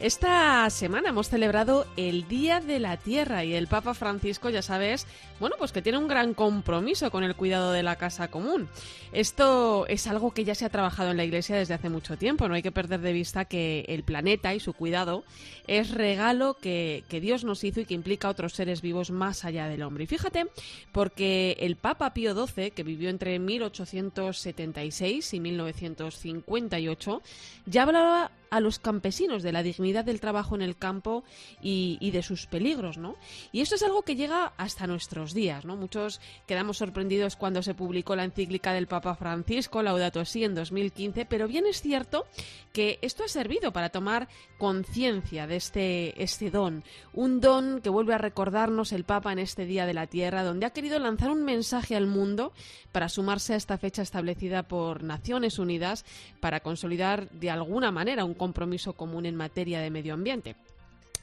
[0.00, 5.08] Esta semana hemos celebrado el Día de la Tierra y el Papa Francisco, ya sabes,
[5.40, 8.68] bueno, pues que tiene un gran compromiso con el cuidado de la casa común.
[9.12, 12.46] Esto es algo que ya se ha trabajado en la Iglesia desde hace mucho tiempo,
[12.46, 15.24] no hay que perder de vista que el planeta y su cuidado
[15.66, 19.66] es regalo que, Dios nos hizo y que implica a otros seres vivos más allá
[19.66, 20.04] del hombre.
[20.04, 20.46] Y fíjate,
[20.92, 27.22] porque el Papa Pío XII, que vivió entre 1876 y 1958,
[27.66, 31.24] ya hablaba a los campesinos de la dignidad del trabajo en el campo
[31.60, 33.16] y, de sus peligros, ¿no?
[33.52, 35.76] Y esto es algo que llega hasta nuestros días, ¿no?
[35.76, 41.26] Muchos quedamos sorprendidos cuando se publicó la encíclica del Papa Francisco, Laudato Si, en 2015,
[41.26, 42.26] pero bien es cierto
[42.72, 48.14] que esto ha servido para tomar conciencia de este, este don, un don que vuelve
[48.14, 51.44] a recordarnos el Papa en este Día de la Tierra, donde ha querido lanzar un
[51.44, 52.52] mensaje al mundo
[52.92, 56.04] para sumarse a esta fecha establecida por Naciones Unidas
[56.40, 60.56] para consolidar de alguna manera un compromiso común en materia de medio ambiente.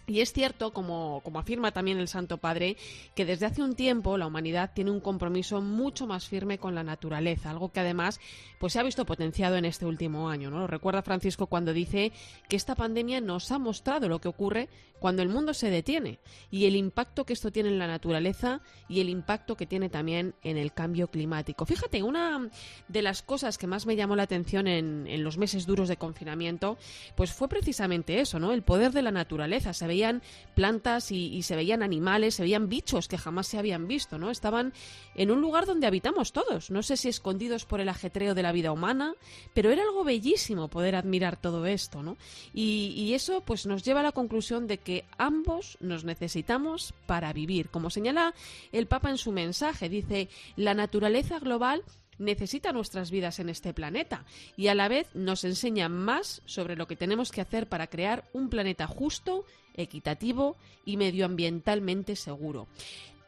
[0.08, 2.78] Y es cierto, como, como, afirma también el Santo Padre,
[3.16, 6.84] que desde hace un tiempo la humanidad tiene un compromiso mucho más firme con la
[6.84, 8.20] naturaleza, algo que además
[8.60, 10.52] pues, se ha visto potenciado en este último año.
[10.52, 10.60] ¿no?
[10.60, 12.12] Lo recuerda Francisco cuando dice
[12.48, 16.20] que esta pandemia nos ha mostrado lo que ocurre cuando el mundo se detiene
[16.52, 20.36] y el impacto que esto tiene en la naturaleza y el impacto que tiene también
[20.44, 21.66] en el cambio climático.
[21.66, 22.50] Fíjate, una
[22.88, 25.98] de las cosas que más me llamó la atención en, en los meses duros de
[25.98, 26.78] confinamiento,
[27.16, 28.54] pues fue precisamente eso, ¿no?
[28.54, 29.74] El poder de la naturaleza.
[29.74, 30.22] Se veían
[30.56, 34.30] plantas y, se veían animales, se veían bichos que jamás se habían visto, ¿no?
[34.30, 34.74] Estaban
[35.16, 38.52] en un lugar donde habitamos todos, no sé si escondidos por el ajetreo de la
[38.52, 39.16] vida humana,
[39.54, 42.18] pero era algo bellísimo poder admirar todo esto, ¿no?
[42.54, 47.34] Y, y eso pues nos lleva a la conclusión de que ambos nos necesitamos para
[47.34, 47.70] vivir.
[47.70, 48.34] Como señala
[48.72, 51.84] el Papa en su mensaje, dice, la naturaleza global
[52.18, 54.26] necesita nuestras vidas en este planeta
[54.56, 58.24] y a la vez nos enseña más sobre lo que tenemos que hacer para crear
[58.34, 60.56] un planeta justo, equitativo
[60.86, 62.68] y medioambientalmente seguro.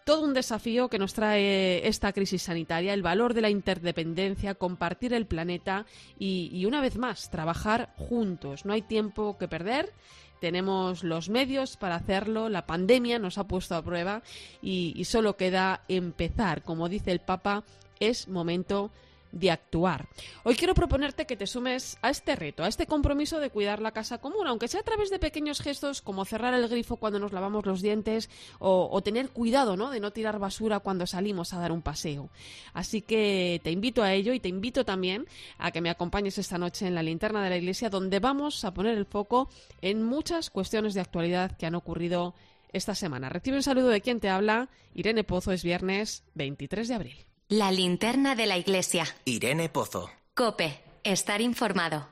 [0.06, 5.13] Todo un desafío que nos trae esta crisis sanitaria, el valor de la interdependencia, compartir
[5.13, 5.86] el planeta
[6.18, 8.63] y, una vez más, trabajar juntos.
[8.63, 9.94] No hay tiempo que perder
[10.40, 14.22] tenemos los medios para hacerlo, la pandemia nos ha puesto a prueba
[14.62, 16.62] y, y, solo queda empezar.
[16.62, 17.63] Como dice el Papa,
[18.00, 18.91] es momento
[19.32, 20.08] de actuar.
[20.44, 23.92] Hoy quiero proponerte que te sumes a este reto, a este compromiso de cuidar la
[23.92, 27.34] casa común, aunque sea a través de pequeños gestos como cerrar el grifo cuando nos
[27.34, 28.30] lavamos los dientes
[28.60, 29.90] o, tener cuidado ¿no?
[29.90, 32.30] de no tirar basura cuando salimos a dar un paseo.
[32.74, 35.28] Así que te invito a ello y te invito también
[35.58, 38.74] a que me acompañes esta noche en la linterna de la iglesia donde vamos a
[38.74, 39.50] poner el foco
[39.82, 42.34] en muchas cuestiones de actualidad que han ocurrido
[42.74, 43.30] esta semana.
[43.30, 44.70] Recibe un saludo de quien te habla.
[44.94, 47.27] Irene Pozo es viernes 23 de abril.
[47.50, 49.06] La linterna de la iglesia.
[49.24, 50.09] Irene Pozo.
[50.34, 52.06] Cope, estar informado.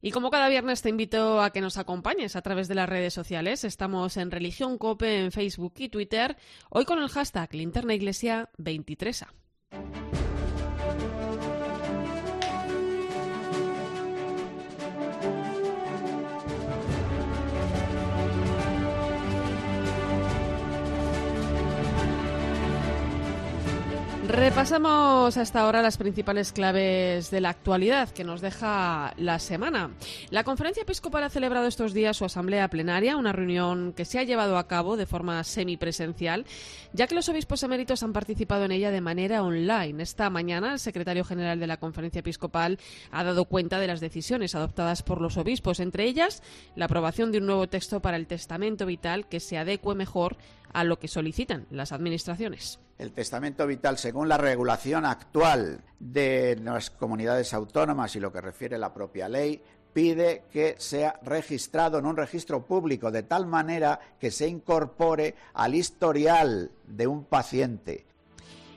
[0.00, 3.12] Y como cada viernes te invito a que nos acompañes a través de las redes
[3.12, 3.64] sociales.
[3.64, 6.36] Estamos en Religión Cope en Facebook y Twitter.
[6.70, 9.26] Hoy con el hashtag Linterna Iglesia 23A.
[24.36, 29.92] Repasamos hasta ahora las principales claves de la actualidad que nos deja la semana.
[30.28, 34.24] La Conferencia Episcopal ha celebrado estos días su asamblea plenaria, una reunión que se ha
[34.24, 36.44] llevado a cabo de forma semipresencial,
[36.92, 40.02] ya que los obispos eméritos han participado en ella de manera online.
[40.02, 42.78] Esta mañana el secretario general de la Conferencia Episcopal
[43.12, 46.42] ha dado cuenta de las decisiones adoptadas por los obispos, entre ellas
[46.74, 50.36] la aprobación de un nuevo texto para el testamento vital que se adecue mejor
[50.76, 52.78] a lo que solicitan las administraciones.
[52.98, 58.76] El testamento vital, según la regulación actual de las comunidades autónomas y lo que refiere
[58.76, 59.62] la propia ley,
[59.94, 65.74] pide que sea registrado en un registro público de tal manera que se incorpore al
[65.74, 68.04] historial de un paciente.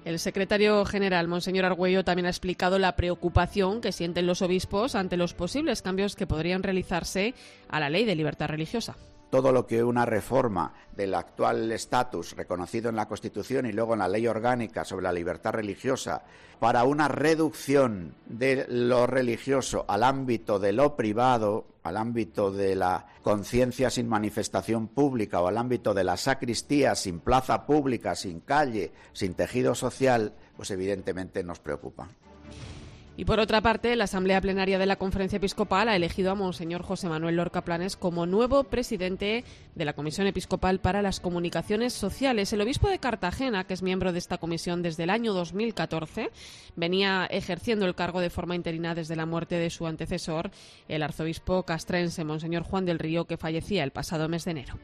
[0.05, 5.17] El secretario general, Monseñor Argüello, también ha explicado la preocupación que sienten los obispos ante
[5.17, 7.33] los posibles cambios que podrían realizarse
[7.67, 8.95] a la ley de libertad religiosa.
[9.29, 13.99] Todo lo que una reforma del actual estatus reconocido en la Constitución y luego en
[13.99, 16.23] la Ley Orgánica sobre la libertad religiosa
[16.59, 23.07] para una reducción de lo religioso al ámbito de lo privado, al ámbito de la
[23.23, 28.91] conciencia sin manifestación pública o al ámbito de la sacristía sin plaza pública, sin calle,
[29.13, 32.09] sin tejido social, pues evidentemente nos preocupa.
[33.19, 36.83] Y por otra parte, la Asamblea Plenaria de la Conferencia Episcopal ha elegido a Monseñor
[36.83, 39.43] José Manuel Lorca Planes como nuevo presidente
[39.75, 42.53] de la Comisión Episcopal para las Comunicaciones Sociales.
[42.53, 46.29] El obispo de Cartagena, que es miembro de esta comisión desde el año 2014,
[46.77, 50.51] venía ejerciendo el cargo de forma interina desde la muerte de su antecesor,
[50.87, 54.79] el arzobispo castrense Monseñor Juan del Río, que fallecía el pasado mes de enero.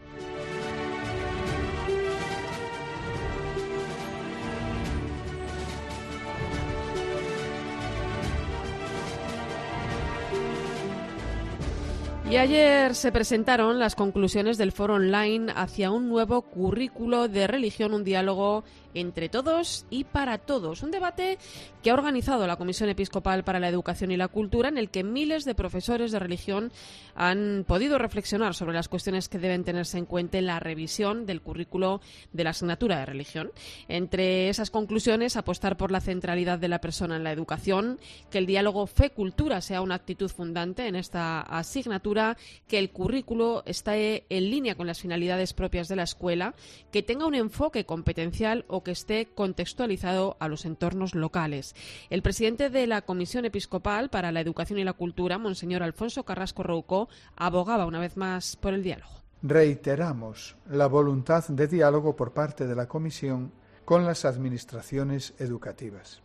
[12.29, 17.93] Y ayer se presentaron las conclusiones del foro online hacia un nuevo currículo de religión,
[17.93, 18.63] un diálogo
[18.95, 20.81] entre todos y para todos.
[20.81, 21.37] Un debate
[21.83, 25.03] que ha organizado la Comisión Episcopal para la Educación y la Cultura, en el que
[25.03, 26.71] miles de profesores de religión
[27.13, 31.41] han podido reflexionar sobre las cuestiones que deben tenerse en cuenta en la revisión del
[31.41, 32.01] currículo
[32.33, 33.51] de la asignatura de religión.
[33.87, 37.99] Entre esas conclusiones, apostar por la centralidad de la persona en la educación,
[38.31, 42.37] que el diálogo fe-cultura sea una actitud fundante en esta asignatura,
[42.67, 46.55] que el currículo esté en línea con las finalidades propias de la escuela,
[46.91, 51.75] que tenga un enfoque competencial o que esté contextualizado a los entornos locales.
[52.09, 56.63] El presidente de la Comisión Episcopal para la Educación y la Cultura, Monseñor Alfonso Carrasco
[56.63, 59.11] Rouco, abogaba una vez más por el diálogo.
[59.41, 63.51] Reiteramos la voluntad de diálogo por parte de la Comisión
[63.83, 66.21] con las administraciones educativas.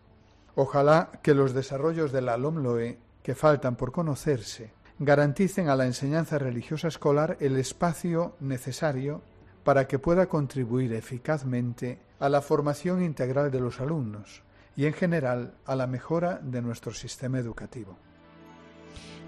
[0.54, 6.38] Ojalá que los desarrollos de la LOMLOE, que faltan por conocerse, garanticen a la enseñanza
[6.38, 9.22] religiosa escolar el espacio necesario
[9.64, 14.42] para que pueda contribuir eficazmente a la formación integral de los alumnos
[14.76, 17.98] y en general a la mejora de nuestro sistema educativo.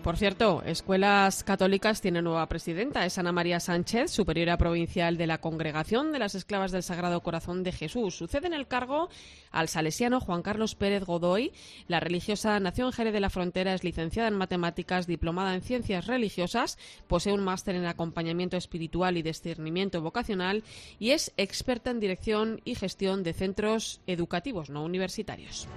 [0.03, 5.39] Por cierto, Escuelas Católicas tiene nueva presidenta, es Ana María Sánchez, superiora provincial de la
[5.39, 8.17] Congregación de las Esclavas del Sagrado Corazón de Jesús.
[8.17, 9.11] Sucede en el cargo
[9.53, 11.53] al salesiano Juan Carlos Pérez Godoy.
[11.87, 16.09] La religiosa nació en Jerez de la Frontera, es licenciada en Matemáticas, diplomada en Ciencias
[16.09, 20.65] Religiosas, posee un máster en Acompañamiento Espiritual y Discernimiento Vocacional
[20.99, 25.69] y es experta en dirección y gestión de centros educativos no universitarios.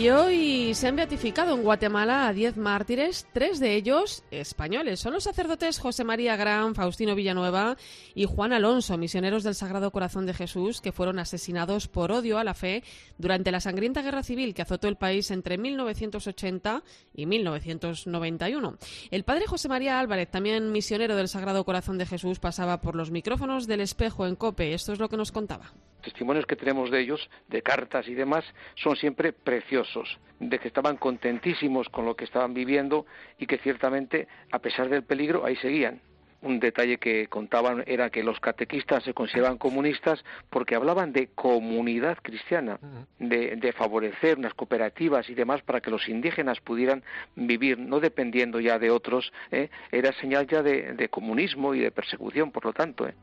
[0.00, 4.98] Y hoy se han beatificado en Guatemala a 10 mártires, tres de ellos españoles.
[4.98, 7.76] Son los sacerdotes José María Gran, Faustino Villanueva
[8.14, 12.44] y Juan Alonso, misioneros del Sagrado Corazón de Jesús, que fueron asesinados por odio a
[12.44, 12.82] la fe
[13.18, 16.82] durante la sangrienta guerra civil que azotó el país entre 1980
[17.12, 18.78] y 1991.
[19.10, 23.10] El padre José María Álvarez, también misionero del Sagrado Corazón de Jesús, pasaba por los
[23.10, 24.72] micrófonos del espejo en COPE.
[24.72, 28.44] Esto es lo que nos contaba testimonios que tenemos de ellos, de cartas y demás,
[28.74, 33.06] son siempre preciosos, de que estaban contentísimos con lo que estaban viviendo
[33.38, 36.00] y que ciertamente, a pesar del peligro, ahí seguían.
[36.42, 42.16] Un detalle que contaban era que los catequistas se consideraban comunistas porque hablaban de comunidad
[42.22, 42.78] cristiana,
[43.18, 47.02] de, favorecer unas cooperativas y demás para que los indígenas pudieran
[47.36, 49.68] vivir, no dependiendo ya de otros, ¿eh?
[49.92, 53.06] era señal ya de, de, comunismo y de persecución, por lo tanto.
[53.06, 53.14] ¿eh?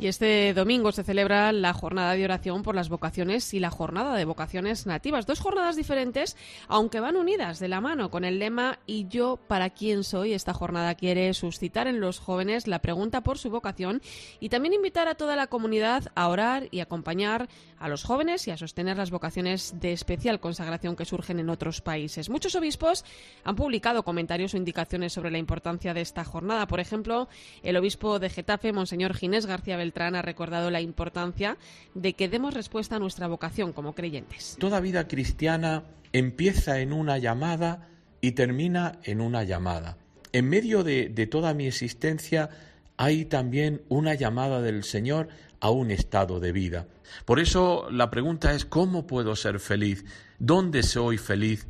[0.00, 4.16] Y este domingo se celebra la jornada de oración por las vocaciones y la jornada
[4.16, 5.26] de vocaciones nativas.
[5.26, 6.38] Dos jornadas diferentes,
[6.68, 10.32] aunque van unidas de la mano con el lema ¿Y yo para quién soy?
[10.32, 14.00] Esta jornada quiere suscitar en los jóvenes la pregunta por su vocación
[14.40, 18.52] y también invitar a toda la comunidad a orar y acompañar a los jóvenes y
[18.52, 22.30] a sostener las vocaciones de especial consagración que surgen en otros países.
[22.30, 23.04] Muchos obispos
[23.44, 26.66] han publicado comentarios o indicaciones sobre la importancia de esta jornada.
[26.66, 27.28] Por ejemplo,
[27.62, 31.56] el obispo de Getafe, Monseñor Ginés García Beltrán ha recordado la importancia
[31.94, 34.56] de que demos respuesta a nuestra vocación como creyentes.
[34.60, 35.82] Toda vida cristiana
[36.12, 37.88] empieza en una llamada
[38.20, 39.96] y termina en una llamada.
[40.32, 42.50] En medio de, de toda mi existencia
[42.98, 45.28] hay también una llamada del Señor
[45.58, 46.86] a un estado de vida.
[47.24, 50.04] Por eso la pregunta es ¿cómo puedo ser feliz?
[50.38, 51.66] ¿Dónde soy feliz?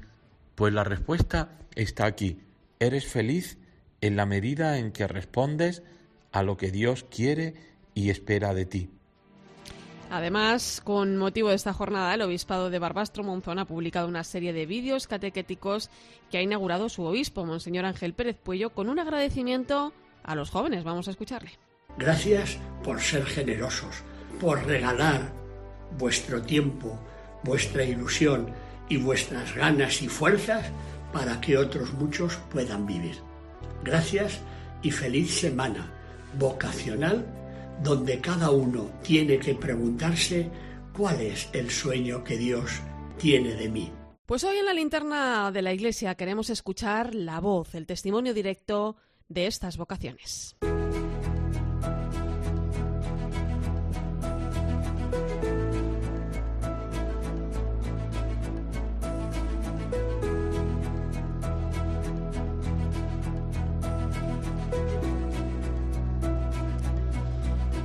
[0.57, 2.39] Pues la respuesta está aquí.
[2.81, 3.57] Eres feliz
[4.03, 5.83] en la medida en que respondes
[6.33, 8.91] a lo que Dios quiere y espera de ti.
[10.11, 14.53] Además, con motivo de esta jornada, el Obispado de Barbastro Monzón ha publicado una serie
[14.53, 15.89] de vídeos catequéticos
[16.33, 19.93] que ha inaugurado su obispo, Monseñor Ángel Pérez Puello, con un agradecimiento
[20.25, 20.83] a los jóvenes.
[20.83, 21.53] Vamos a escucharle.
[21.97, 24.03] Gracias por ser generosos,
[24.41, 25.33] por regalar
[25.97, 26.99] vuestro tiempo,
[27.45, 28.53] vuestra ilusión
[28.89, 30.67] y vuestras ganas y fuerzas
[31.13, 33.19] para que otros muchos puedan vivir.
[33.85, 34.41] Gracias
[34.83, 35.89] y feliz semana
[36.37, 37.25] vocacional
[37.83, 40.51] donde cada uno tiene que preguntarse
[40.97, 42.81] cuál es el sueño que Dios
[43.19, 43.93] tiene de mí.
[44.27, 48.97] Pues hoy en la linterna de la iglesia queremos escuchar la voz, el testimonio directo
[49.29, 50.57] de estas vocaciones.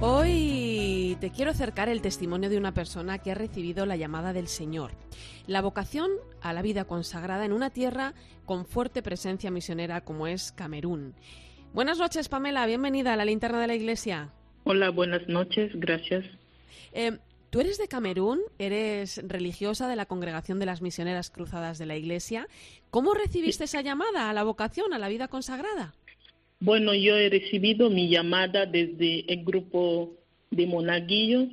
[0.08, 4.48] Hoy te quiero acercar el testimonio de una persona que ha recibido la llamada del
[4.48, 4.92] Señor,
[5.48, 8.14] la vocación a la vida consagrada en una tierra
[8.46, 11.16] con fuerte presencia misionera como es Camerún.
[11.74, 14.30] Buenas noches, Pamela, bienvenida a la linterna de la iglesia.
[14.64, 16.24] Hola, buenas noches, gracias.
[16.94, 17.18] Eh,
[17.50, 21.96] Tú eres de Camerún, eres religiosa de la Congregación de las Misioneras Cruzadas de la
[21.96, 22.50] Iglesia.
[22.92, 25.94] ¿Cómo recibiste esa llamada a la vocación, a la vida consagrada?
[26.60, 30.14] Bueno, yo he recibido mi llamada desde el grupo
[30.52, 31.50] de monaguillos,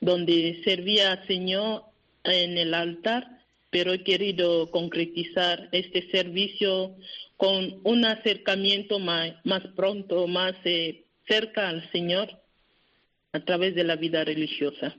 [0.00, 1.82] donde servía al Señor
[2.24, 6.94] en el altar, pero he querido concretizar este servicio
[7.36, 9.34] con un acercamiento más,
[9.74, 12.40] pronto, más eh, cerca al Señor
[13.32, 14.96] a través de la vida religiosa.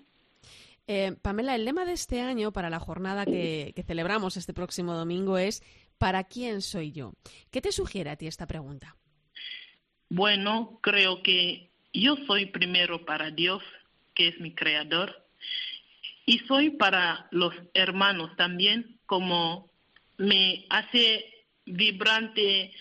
[0.88, 5.38] Eh, Pamela, el lema de este año para la jornada que celebramos este próximo domingo
[5.38, 5.64] es
[5.98, 7.14] ¿Para quién soy yo?
[7.52, 8.96] ¿Qué te sugiere a ti esta pregunta?
[10.10, 13.64] Bueno, creo que yo soy primero para Dios,
[14.14, 15.26] que es mi creador,
[16.28, 19.70] y soy para los hermanos también, como
[20.18, 21.26] me hace
[21.66, 22.72] vibrante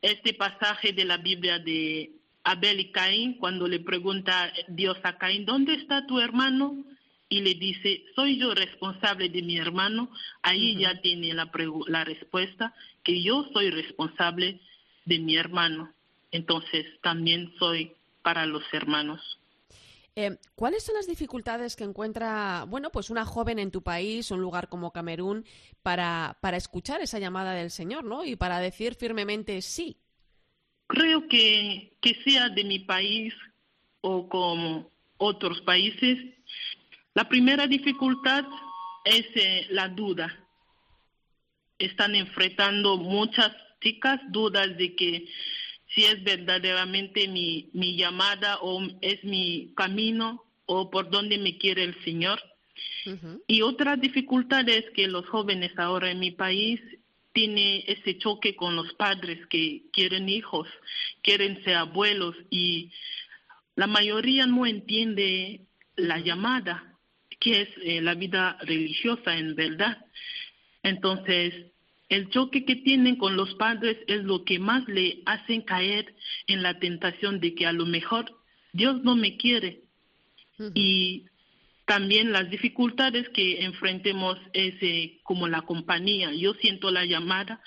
[0.00, 2.12] este pasaje de la Biblia de
[2.44, 6.82] Abel y Caín, cuando le pregunta Dios a Caín, ¿dónde está tu hermano?
[7.28, 10.10] Y le dice, soy yo responsable de mi hermano.
[10.42, 11.50] Ahí ya tiene la,
[11.86, 14.60] la respuesta, que yo soy responsable
[15.04, 15.92] de mi hermano
[16.30, 19.38] entonces también soy para los hermanos.
[20.16, 24.40] Eh, ¿Cuáles son las dificultades que encuentra, bueno, pues una joven en tu país, un
[24.40, 25.44] lugar como Camerún,
[25.82, 28.24] para, para escuchar esa llamada del Señor, ¿no?
[28.24, 29.96] Y para decir firmemente sí.
[30.88, 33.32] Creo que, que sea de mi país
[34.00, 36.18] o como otros países,
[37.14, 38.44] la primera dificultad
[39.04, 40.46] es eh, la duda.
[41.78, 45.28] Están enfrentando muchas chicas dudas de que
[45.94, 51.84] si es verdaderamente mi, mi llamada o es mi camino o por dónde me quiere
[51.84, 52.40] el Señor.
[53.46, 56.80] Y otra dificultad es que los jóvenes ahora en mi país
[57.32, 60.68] tienen ese choque con los padres que quieren hijos,
[61.22, 62.90] quieren ser abuelos y
[63.74, 65.62] la mayoría no entiende
[65.96, 66.96] la llamada,
[67.38, 69.98] que es eh, la vida religiosa en verdad.
[70.82, 71.72] Entonces,
[72.10, 76.14] el choque que tienen con los padres es lo que más le hacen caer
[76.48, 78.36] en la tentación de que a lo mejor
[78.72, 79.82] Dios no me quiere.
[80.74, 81.24] Y
[81.86, 86.32] también las dificultades que enfrentemos es eh, como la compañía.
[86.34, 87.62] Yo siento la llamada,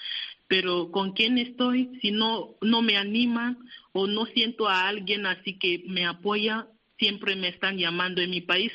[0.48, 1.98] pero ¿con quién estoy?
[2.02, 3.58] Si no, no me animan
[3.94, 8.42] o no siento a alguien así que me apoya, siempre me están llamando en mi
[8.42, 8.72] país.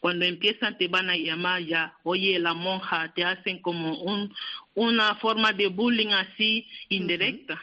[0.00, 4.34] Cuando empiezan te van a llamar ya, oye, la monja, te hacen como un,
[4.74, 7.60] una forma de bullying así indirecta.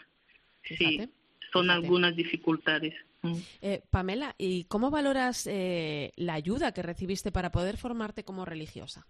[0.64, 1.10] Sí,
[1.52, 2.94] son algunas dificultades.
[3.22, 3.36] Mm.
[3.62, 9.06] Eh, Pamela, ¿y cómo valoras eh, la ayuda que recibiste para poder formarte como religiosa?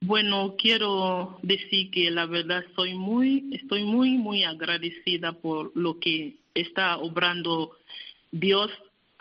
[0.00, 6.36] Bueno, quiero decir que la verdad soy muy, estoy muy, muy agradecida por lo que
[6.54, 7.78] está obrando
[8.30, 8.70] Dios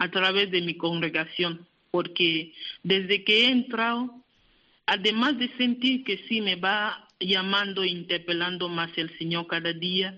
[0.04, 2.52] a través de mi congregación, porque
[2.84, 4.14] desde que he entrado,
[4.86, 10.14] además de sentir que sí me va llamando e interpelando más el Señor cada día,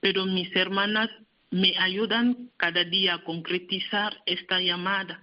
[0.00, 1.08] pero mis hermanas
[1.52, 5.22] me ayudan cada día a concretizar esta llamada.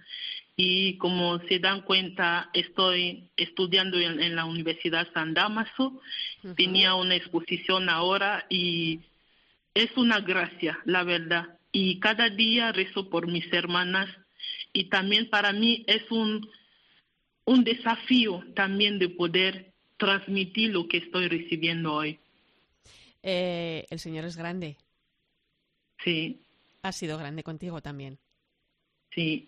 [0.56, 6.00] Y como se dan cuenta, estoy estudiando en, la Universidad San Damaso,
[6.56, 9.00] tenía una exposición ahora y
[9.74, 14.08] es una gracia, la verdad y cada día rezo por mis hermanas
[14.72, 16.48] y también para mí es un,
[17.44, 22.18] un desafío también de poder transmitir lo que estoy recibiendo hoy.
[23.22, 24.78] Eh, el Señor es grande.
[26.02, 26.40] Sí.
[26.80, 28.16] Ha sido grande contigo también.
[29.14, 29.46] Sí.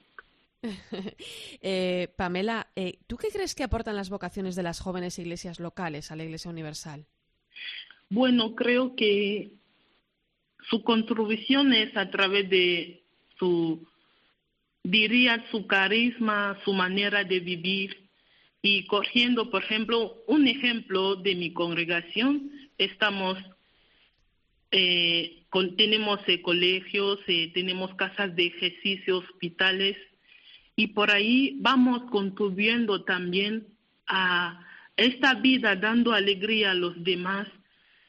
[1.63, 6.11] eh, Pamela, eh, ¿tú qué crees que aportan las vocaciones de las jóvenes iglesias locales
[6.11, 7.07] a la Iglesia Universal?
[8.11, 9.59] Bueno, creo que
[10.71, 13.03] su contribución es a través de
[13.39, 13.87] su
[14.83, 18.09] diría su carisma, su manera de vivir.
[18.63, 23.39] Y cogiendo, por ejemplo, un ejemplo de mi congregación, estamos,
[24.71, 25.45] eh,
[25.77, 29.97] tenemos eh, colegios, eh, tenemos casas de ejercicio, hospitales,
[30.75, 33.67] y por ahí vamos contribuyendo también
[34.07, 34.65] a
[34.97, 37.47] esta vida, dando alegría a los demás,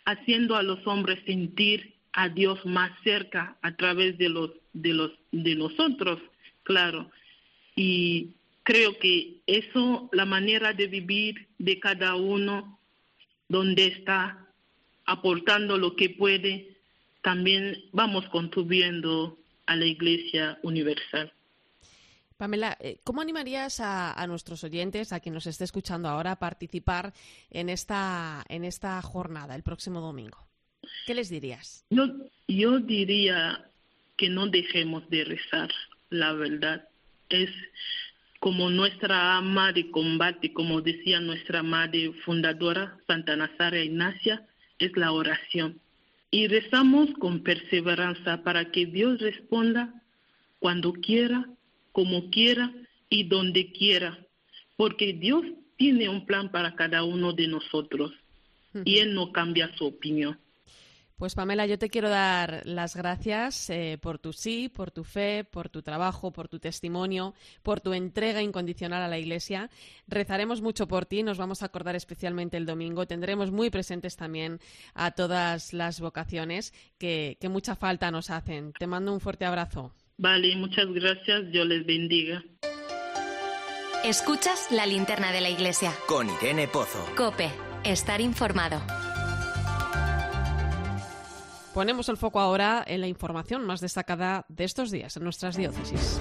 [0.05, 5.11] haciendo a los hombres sentir a Dios más cerca a través de los de los
[5.31, 6.19] de nosotros,
[6.63, 7.09] claro.
[7.77, 8.31] Y
[8.63, 12.77] creo que eso, la manera de vivir de cada uno,
[13.47, 14.45] donde está
[15.05, 16.77] aportando lo que puede,
[17.21, 21.31] también vamos contribuyendo a la Iglesia Universal.
[22.35, 27.13] Pamela, eh, ¿cómo animarías a, nuestros oyentes, a quien nos esté escuchando ahora, a participar
[27.49, 30.48] en esta, en esta jornada el próximo domingo?
[31.05, 31.85] ¿Qué les dirías?
[31.89, 32.07] Yo,
[32.47, 33.65] yo diría
[34.17, 35.71] que no dejemos de rezar,
[36.09, 36.87] la verdad.
[37.29, 37.49] Es
[38.39, 44.45] como nuestra madre combate, como decía nuestra madre fundadora, Santa Nazaria Ignacia,
[44.77, 45.79] es la oración.
[46.31, 49.93] Y rezamos con perseverancia para que Dios responda
[50.59, 51.45] cuando quiera,
[51.91, 52.71] como quiera
[53.09, 54.19] y donde quiera,
[54.77, 55.43] porque Dios
[55.77, 58.13] tiene un plan para cada uno de nosotros
[58.85, 60.37] y Él no cambia su opinión.
[61.19, 65.43] Pues Pamela, yo te quiero dar las gracias eh, por tu sí, por tu fe,
[65.43, 69.69] por tu trabajo, por tu testimonio, por tu entrega incondicional a la Iglesia.
[70.07, 73.05] Rezaremos mucho por ti, nos vamos a acordar especialmente el domingo.
[73.05, 74.61] Tendremos muy presentes también
[74.93, 78.71] a todas las vocaciones que, que mucha falta nos hacen.
[78.79, 79.93] Te mando un fuerte abrazo.
[80.15, 81.51] Vale, muchas gracias.
[81.51, 82.45] Dios les bendiga.
[84.05, 85.91] Escuchas la linterna de la Iglesia.
[86.07, 87.05] Con Irene Pozo.
[87.17, 87.49] Cope,
[87.83, 88.81] estar informado.
[91.73, 96.19] Ponemos el foco ahora en la información más destacada de estos días en nuestras diócesis.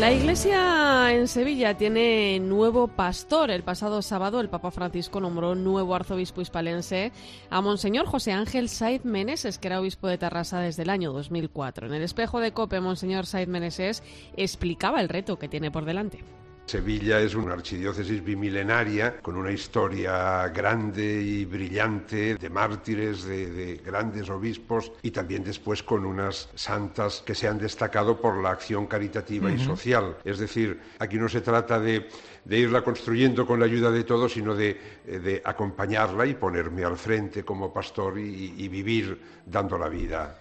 [0.00, 3.50] La iglesia en Sevilla tiene nuevo pastor.
[3.50, 7.12] El pasado sábado el Papa Francisco nombró nuevo arzobispo hispalense
[7.50, 11.88] a Monseñor José Ángel Saiz Meneses, que era obispo de Tarrasa desde el año 2004.
[11.88, 14.02] En el espejo de Cope, Monseñor Saiz Meneses
[14.38, 16.24] explicaba el reto que tiene por delante.
[16.70, 24.30] Sevilla es una archidiócesis bimilenaria con una historia grande y brillante de mártires, de, grandes
[24.30, 29.50] obispos y también después con unas santas que se han destacado por la acción caritativa
[29.50, 30.18] y social.
[30.24, 32.06] Es decir, aquí no se trata de,
[32.48, 37.72] irla construyendo con la ayuda de todos, sino de, acompañarla y ponerme al frente como
[37.72, 40.39] pastor y vivir dando la vida.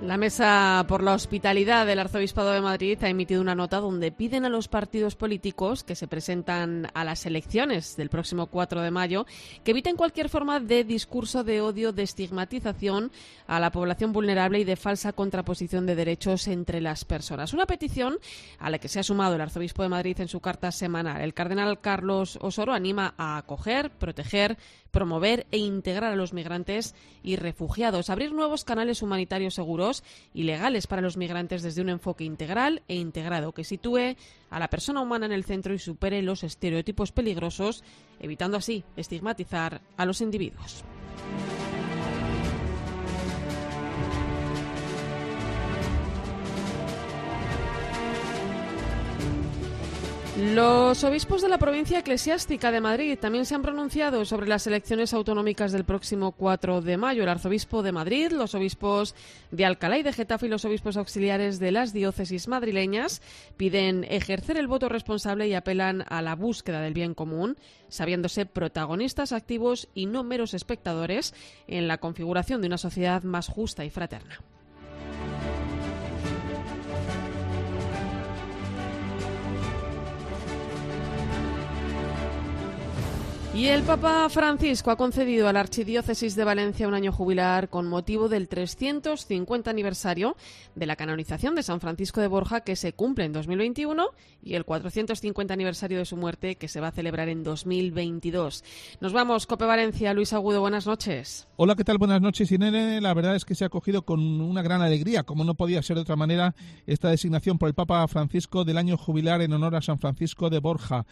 [0.00, 4.44] La Mesa por la Hospitalidad del Arzobispado de Madrid ha emitido una nota donde piden
[4.44, 9.26] a los partidos políticos que se presentan a las elecciones del próximo 4 de mayo
[9.64, 13.10] que eviten cualquier forma de discurso de odio, de estigmatización
[13.48, 17.52] a la población vulnerable y de falsa contraposición de derechos entre las personas.
[17.52, 18.18] Una petición
[18.60, 21.22] a la que se ha sumado el Arzobispo de Madrid en su carta semanal.
[21.22, 24.58] El cardenal Carlos Osoro anima a acoger, proteger,
[24.90, 30.02] promover e integrar a los migrantes y refugiados, abrir nuevos canales humanitarios seguros
[30.34, 34.16] y legales para los migrantes desde un enfoque integral e integrado que sitúe
[34.50, 37.84] a la persona humana en el centro y supere los estereotipos peligrosos,
[38.20, 40.84] evitando así estigmatizar a los individuos.
[50.38, 55.12] Los obispos de la provincia eclesiástica de Madrid también se han pronunciado sobre las elecciones
[55.12, 57.24] autonómicas del próximo 4 de mayo.
[57.24, 59.16] El arzobispo de Madrid, los obispos
[59.50, 63.20] de Alcalá y de Getafe y los obispos auxiliares de las diócesis madrileñas
[63.56, 67.56] piden ejercer el voto responsable y apelan a la búsqueda del bien común,
[67.88, 71.34] sabiéndose protagonistas activos y no meros espectadores
[71.66, 74.38] en la configuración de una sociedad más justa y fraterna.
[83.58, 87.88] Y el Papa Francisco ha concedido a la Archidiócesis de Valencia un año jubilar con
[87.88, 90.36] motivo del 350 aniversario
[90.76, 94.10] de la canonización de San Francisco de Borja que se cumple en 2021
[94.44, 98.62] y el 450 aniversario de su muerte que se va a celebrar en 2022.
[99.00, 100.14] Nos vamos, Cope Valencia.
[100.14, 101.48] Luis Agudo, buenas noches.
[101.56, 101.98] Hola, ¿qué tal?
[101.98, 103.00] Buenas noches, Inene.
[103.00, 105.96] La verdad es que se ha acogido con una gran alegría, como no podía ser
[105.96, 106.54] de otra manera,
[106.86, 110.60] esta designación por el Papa Francisco del año jubilar en honor a San Francisco de
[110.60, 111.06] Borja.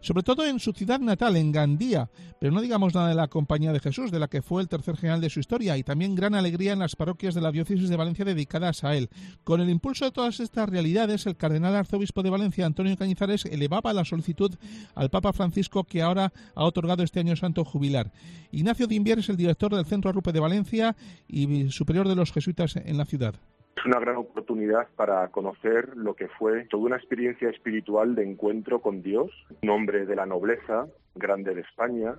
[0.00, 3.72] Sobre todo en su ciudad natal, en Gandía, pero no digamos nada de la Compañía
[3.72, 6.34] de Jesús, de la que fue el tercer general de su historia, y también gran
[6.34, 9.08] alegría en las parroquias de la diócesis de Valencia dedicadas a él.
[9.44, 13.92] Con el impulso de todas estas realidades, el cardenal arzobispo de Valencia, Antonio Cañizares, elevaba
[13.92, 14.54] la solicitud
[14.94, 18.12] al Papa Francisco que ahora ha otorgado este año santo jubilar.
[18.52, 22.76] Ignacio Dimbier es el director del Centro Arrupe de Valencia y superior de los jesuitas
[22.76, 23.34] en la ciudad.
[23.78, 28.80] Es una gran oportunidad para conocer lo que fue toda una experiencia espiritual de encuentro
[28.80, 29.30] con Dios,
[29.62, 32.16] un hombre de la nobleza grande de España,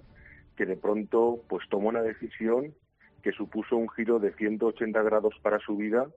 [0.56, 2.74] que de pronto pues tomó una decisión
[3.22, 6.08] que supuso un giro de 180 grados para su vida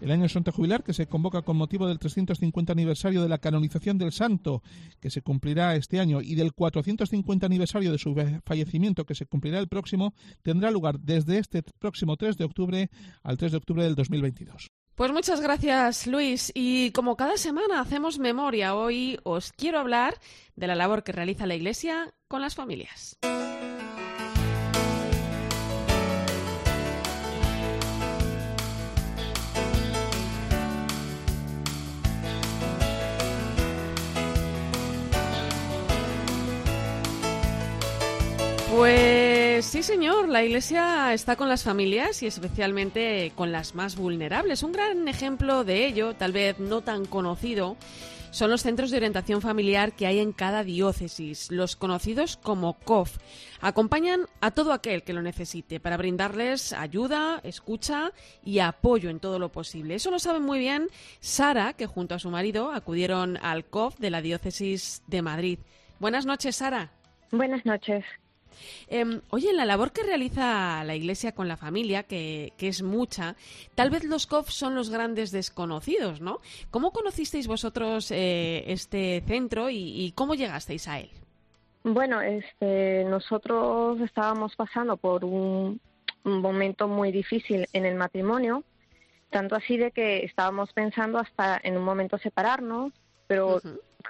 [0.00, 3.98] el año Santo Jubilar, que se convoca con motivo del 350 aniversario de la canonización
[3.98, 4.62] del santo,
[5.00, 9.58] que se cumplirá este año, y del 450 aniversario de su fallecimiento, que se cumplirá
[9.58, 12.90] el próximo, tendrá lugar desde este próximo 3 de octubre
[13.22, 14.70] al 3 de octubre del 2022.
[14.94, 16.52] Pues muchas gracias, Luis.
[16.54, 20.18] Y como cada semana hacemos memoria, hoy os quiero hablar
[20.56, 23.16] de la labor que realiza la Iglesia con las familias.
[38.80, 44.62] Pues sí, señor, la Iglesia está con las familias y especialmente con las más vulnerables.
[44.62, 47.76] Un gran ejemplo de ello, tal vez no tan conocido,
[48.30, 53.18] son los centros de orientación familiar que hay en cada diócesis, los conocidos como COF.
[53.60, 58.12] Acompañan a todo aquel que lo necesite para brindarles ayuda, escucha
[58.42, 59.96] y apoyo en todo lo posible.
[59.96, 60.88] Eso lo sabe muy bien
[61.20, 65.58] Sara, que junto a su marido acudieron al COF de la diócesis de Madrid.
[65.98, 66.92] Buenas noches, Sara.
[67.30, 68.06] Buenas noches.
[68.88, 73.36] Eh, oye, la labor que realiza la Iglesia con la familia, que, es mucha,
[73.74, 76.40] tal vez los COF son los grandes desconocidos, ¿no?
[76.70, 81.10] ¿Cómo conocisteis vosotros eh, este centro y, cómo llegasteis a él?
[81.82, 85.80] Bueno, este, nosotros estábamos pasando por un,
[86.22, 88.62] momento muy difícil en el matrimonio,
[89.30, 92.92] tanto así de que estábamos pensando hasta en un momento separarnos,
[93.26, 93.62] pero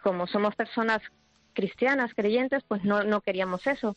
[0.03, 1.01] como somos personas
[1.53, 3.97] cristianas, creyentes, pues no, no queríamos eso.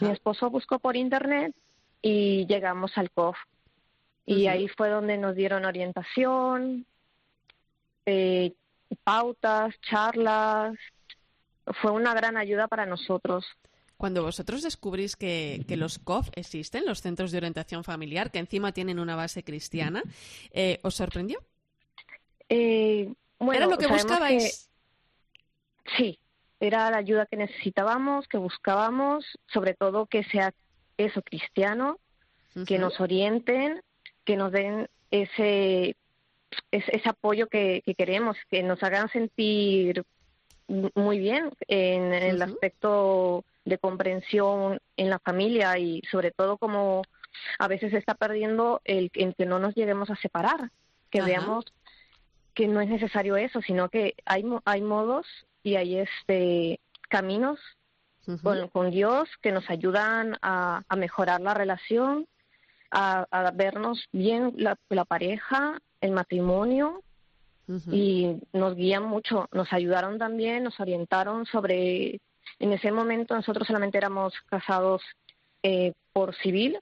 [0.00, 1.54] Mi esposo buscó por internet
[2.00, 3.36] y llegamos al COF.
[4.24, 6.86] Y ahí fue donde nos dieron orientación,
[8.06, 8.52] eh,
[9.02, 10.76] pautas, charlas.
[11.80, 13.44] Fue una gran ayuda para nosotros.
[13.96, 18.98] Cuando vosotros descubrís que, los COF existen, los Centros de Orientación Familiar, que encima tienen
[18.98, 20.02] una base cristiana,
[20.50, 21.40] eh, ¿os sorprendió?
[22.48, 23.12] Eh,
[23.52, 24.68] ¿Era lo que buscabais?
[25.96, 26.18] Sí,
[26.62, 30.54] era la ayuda que necesitábamos, que buscábamos, sobre todo que sea
[30.96, 31.98] eso cristiano,
[32.68, 33.82] que nos orienten,
[34.24, 35.96] que nos den ese,
[36.70, 40.04] ese, apoyo que, queremos, que nos hagan sentir
[40.94, 47.02] muy bien en, el aspecto de comprensión en la familia y sobre todo como
[47.58, 50.70] a veces se está perdiendo el, que no nos lleguemos a separar,
[51.10, 51.64] que veamos
[52.54, 55.26] que no es necesario eso, sino que hay, hay modos
[55.62, 57.58] y hay este caminos
[58.72, 62.26] con, Dios que nos ayudan a, mejorar la relación,
[62.90, 67.02] a, vernos bien la, pareja, el matrimonio
[67.90, 72.20] y nos guían mucho, nos ayudaron también, nos orientaron sobre,
[72.58, 75.02] en ese momento nosotros solamente éramos casados
[75.62, 76.78] eh, por civil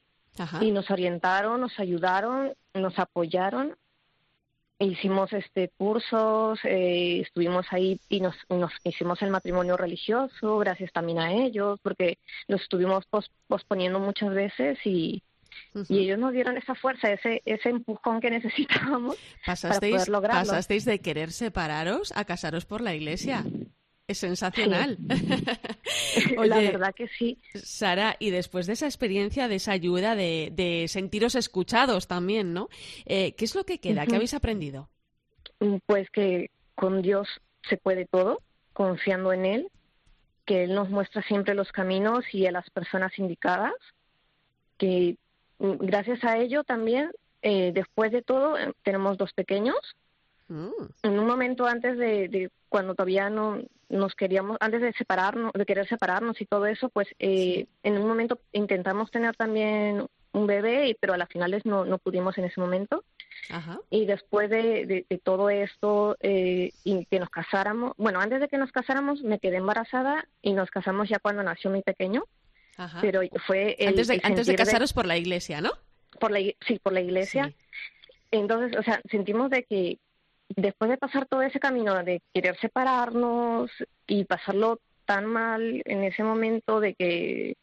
[0.60, 3.76] y nos orientaron, nos ayudaron, nos apoyaron
[4.86, 11.18] hicimos este cursos, eh, estuvimos ahí y nos, nos, hicimos el matrimonio religioso, gracias también
[11.18, 13.04] a ellos, porque lo estuvimos
[13.46, 15.22] posponiendo muchas veces y,
[15.88, 19.16] y ellos nos dieron esa fuerza, ese, ese empujón que necesitábamos
[19.46, 20.50] para poder lograrlo.
[20.50, 23.44] Pasasteis de querer separaros a casaros por la iglesia.
[24.10, 24.98] Es sensacional.
[26.36, 27.38] la verdad que sí.
[27.54, 32.68] Sara, y después de esa experiencia, de esa ayuda, de, sentiros escuchados también, ¿no?
[33.06, 34.06] Eh, ¿Qué es lo que queda?
[34.06, 34.88] ¿Qué habéis aprendido?
[35.60, 37.28] Mm, pues que con Dios
[37.68, 38.42] se puede todo,
[38.72, 39.68] confiando en Él,
[40.44, 43.74] que Él nos muestra siempre los caminos y a las personas indicadas,
[44.76, 45.18] que
[45.60, 49.78] mm, gracias a ello también, eh, después de todo, eh, tenemos dos pequeños.
[50.50, 50.68] Mm.
[51.02, 55.86] En un momento antes de cuando todavía no, nos queríamos, antes de separarnos, de querer
[55.88, 61.12] separarnos y todo eso, pues eh, en un momento intentamos tener también un bebé, pero
[61.12, 63.04] a las finales no, no pudimos en ese momento.
[63.90, 68.70] Y después de, todo esto eh, y que nos casáramos, bueno, antes de que nos
[68.70, 72.24] casáramos me quedé embarazada y nos casamos ya cuando nació mi pequeño.
[73.00, 75.72] Pero fue antes de, antes de casaros por la iglesia, ¿no?
[76.20, 77.52] Por la, sí, por la iglesia.
[78.30, 79.98] Entonces, o sea, sentimos de que
[80.56, 83.70] después de pasar todo ese camino de querer separarnos
[84.06, 87.56] y pasarlo tan mal en ese momento de que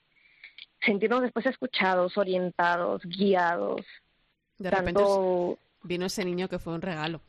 [0.81, 3.85] sentirnos después escuchados, orientados, guiados.
[4.57, 5.01] De repente
[5.83, 7.21] vino ese niño que fue un regalo.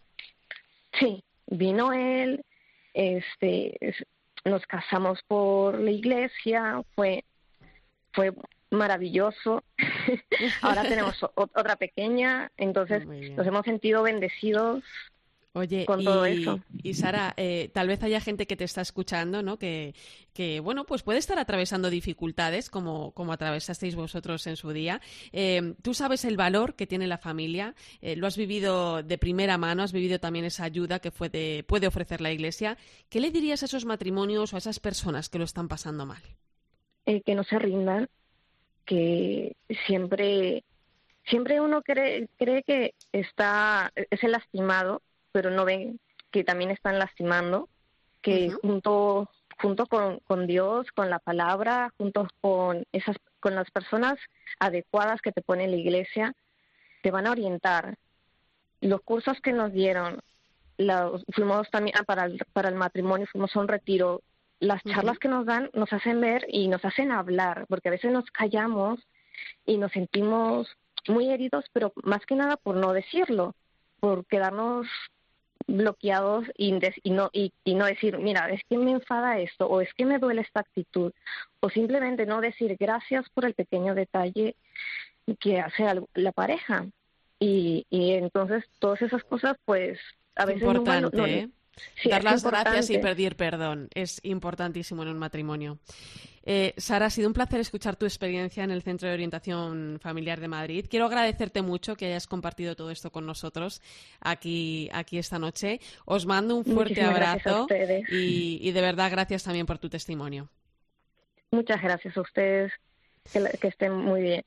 [0.99, 2.45] Sí, vino él,
[2.95, 3.77] este,
[4.45, 7.25] nos casamos por la iglesia, fue,
[8.13, 8.33] fue
[8.71, 9.63] maravilloso.
[10.63, 14.83] Ahora tenemos otra pequeña, entonces nos hemos sentido bendecidos
[15.59, 16.61] Oye, con todo eso.
[16.83, 19.59] y Sara, eh, tal vez haya gente que te está escuchando, ¿no?
[19.59, 19.95] Que,
[20.33, 25.01] que, bueno, pues puede estar atravesando dificultades como, como atravesasteis vosotros en su día.
[25.33, 29.59] Eh, tú sabes el valor que tiene la familia, eh, lo has vivido de primera
[29.59, 32.79] mano, has vivido también esa ayuda que puede, puede ofrecer la Iglesia.
[33.09, 36.23] ¿Qué le dirías a esos matrimonios o a esas personas que lo están pasando mal?
[37.25, 38.07] que no se rindan,
[38.85, 40.63] que siempre
[41.29, 46.99] siempre uno cree, cree que está es el lastimado pero no ven que también están
[46.99, 47.69] lastimando,
[48.23, 54.19] que junto junto con, con, Dios, con la palabra, junto con esas con las personas
[54.59, 56.35] adecuadas que te pone la iglesia,
[57.03, 57.97] te van a orientar.
[58.81, 60.21] Los cursos que nos dieron,
[61.35, 64.23] fuimos también ah, para el, para el matrimonio, fuimos a un retiro.
[64.61, 68.13] Las charlas que nos dan nos hacen ver y nos hacen hablar, porque a veces
[68.13, 69.01] nos callamos
[69.65, 70.69] y nos sentimos
[71.07, 73.55] muy heridos, pero más que nada por no decirlo,
[74.01, 74.87] por quedarnos
[75.69, 76.73] bloqueados y,
[77.11, 80.41] no, y, no decir, mira, es que me enfada esto o es que me duele
[80.41, 81.13] esta actitud
[81.61, 84.57] o simplemente no decir gracias por el pequeño detalle
[85.39, 86.87] que hace la pareja.
[87.39, 89.99] Y, y entonces todas esas cosas pues
[90.35, 91.49] a veces importante, no, ¿eh?
[92.05, 95.79] Dar las gracias y pedir perdón es importantísimo en un matrimonio.
[96.51, 100.41] Eh, Sara, ha sido un placer escuchar tu experiencia en el Centro de Orientación Familiar
[100.41, 100.87] de Madrid.
[100.89, 103.83] Quiero agradecerte mucho que hayas compartido todo esto con nosotros
[104.21, 105.79] aquí, aquí esta noche.
[106.07, 107.67] Os mando un fuerte abrazo
[108.09, 110.49] y, de verdad gracias también por tu testimonio.
[111.51, 112.73] Muchas gracias a ustedes.
[113.31, 114.45] Que, estén muy bien.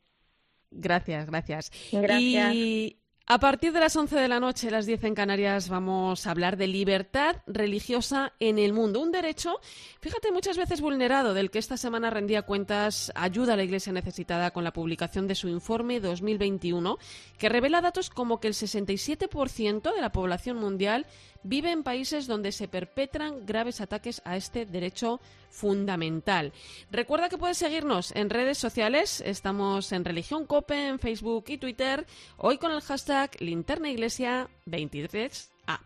[0.71, 1.71] Gracias, gracias.
[1.91, 3.00] Gracias.
[3.33, 6.57] A partir de las 11 de la noche, las 10 en Canarias, vamos a hablar
[6.57, 8.99] de libertad religiosa en el mundo.
[8.99, 9.61] Un derecho,
[10.01, 14.51] fíjate, muchas veces vulnerado, del que esta semana rendía cuentas ayuda a la Iglesia necesitada
[14.51, 16.97] con la publicación de su informe 2021,
[17.37, 21.05] que revela datos como que el 67% de la población mundial
[21.43, 26.53] vive en países donde se perpetran graves ataques a este derecho fundamental.
[26.91, 29.21] Recuerda que puedes seguirnos en redes sociales.
[29.25, 32.05] Estamos en Religión Cope, en Facebook y Twitter.
[32.37, 35.79] Hoy con el hashtag Linterna Iglesia 23A.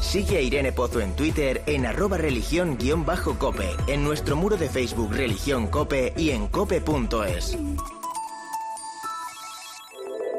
[0.00, 5.68] Sigue a Irene Pozo en Twitter en arroba religión-cope, en nuestro muro de Facebook Religión
[5.68, 7.56] Cope y en cope.es.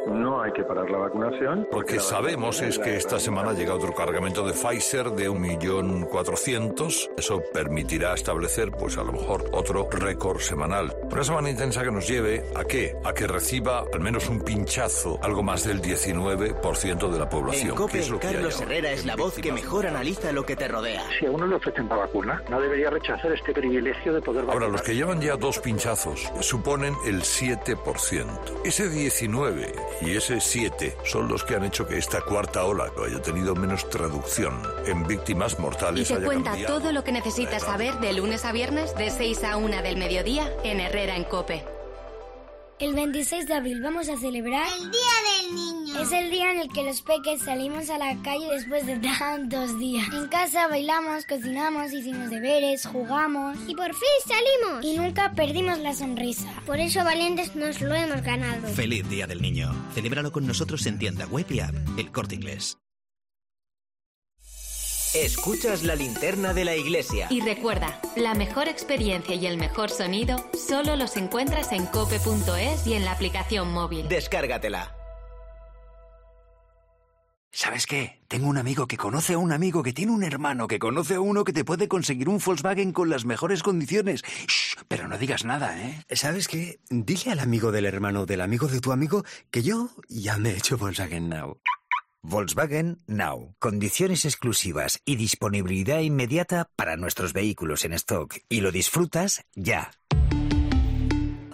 [0.08, 1.68] No hay que parar la vacunación.
[1.72, 7.12] Porque sabemos es que esta semana llega otro cargamento de Pfizer de 1.400.000.
[7.18, 10.96] Eso permitirá establecer, pues a lo mejor, otro récord semanal.
[11.12, 12.96] Una semana intensa que nos lleve a qué?
[13.04, 17.70] A que reciba al menos un pinchazo, algo más del 19% de la población.
[17.70, 21.04] En COPE, Carlos Herrera es la voz que mejor analiza lo que te rodea.
[21.20, 24.64] Si a uno le ofrecen la vacuna, no debería rechazar este privilegio de poder vacunar.
[24.64, 28.28] Ahora, los que llevan ya dos pinchazos suponen el 7%.
[28.64, 33.22] Ese 19 y ese 7 son los que han hecho que esta cuarta ola haya
[33.22, 36.10] tenido menos traducción en víctimas mortales.
[36.10, 39.58] Y te cuenta todo lo que necesitas saber de lunes a viernes de 6 a
[39.58, 41.81] 1 del mediodía en Herrera en Cope.
[42.82, 46.02] El 26 de abril vamos a celebrar el Día del Niño.
[46.02, 49.78] Es el día en el que los peques salimos a la calle después de tantos
[49.78, 50.08] días.
[50.12, 53.56] En casa bailamos, cocinamos, hicimos deberes, jugamos.
[53.68, 54.84] Y por fin salimos.
[54.84, 56.52] Y nunca perdimos la sonrisa.
[56.66, 58.68] Por eso valientes nos lo hemos ganado.
[58.70, 59.72] Feliz Día del Niño.
[59.94, 62.80] Celébralo con nosotros en tienda web y app, El Corte Inglés.
[65.14, 67.28] Escuchas la linterna de la iglesia.
[67.30, 72.94] Y recuerda, la mejor experiencia y el mejor sonido solo los encuentras en cope.es y
[72.94, 74.08] en la aplicación móvil.
[74.08, 74.96] Descárgatela.
[77.52, 78.22] ¿Sabes qué?
[78.30, 81.20] Tengo un amigo que conoce a un amigo que tiene un hermano que conoce a
[81.20, 84.24] uno que te puede conseguir un Volkswagen con las mejores condiciones.
[84.48, 86.06] Shh, pero no digas nada, ¿eh?
[86.12, 86.80] ¿Sabes qué?
[86.90, 90.58] Dile al amigo del hermano del amigo de tu amigo que yo ya me he
[90.58, 91.60] hecho Volkswagen Now.
[92.24, 93.56] Volkswagen Now.
[93.60, 98.36] Condiciones exclusivas y disponibilidad inmediata para nuestros vehículos en stock.
[98.48, 99.92] Y lo disfrutas ya.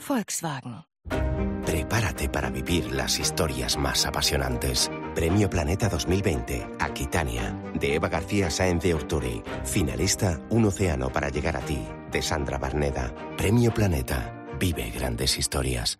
[0.07, 0.87] Volkswagen.
[1.65, 4.89] Prepárate para vivir las historias más apasionantes.
[5.15, 9.43] Premio Planeta 2020, Aquitania, de Eva García Sáenz de Orturi.
[9.65, 11.79] Finalista, Un océano para llegar a ti,
[12.11, 13.13] de Sandra Barneda.
[13.37, 15.99] Premio Planeta, vive grandes historias.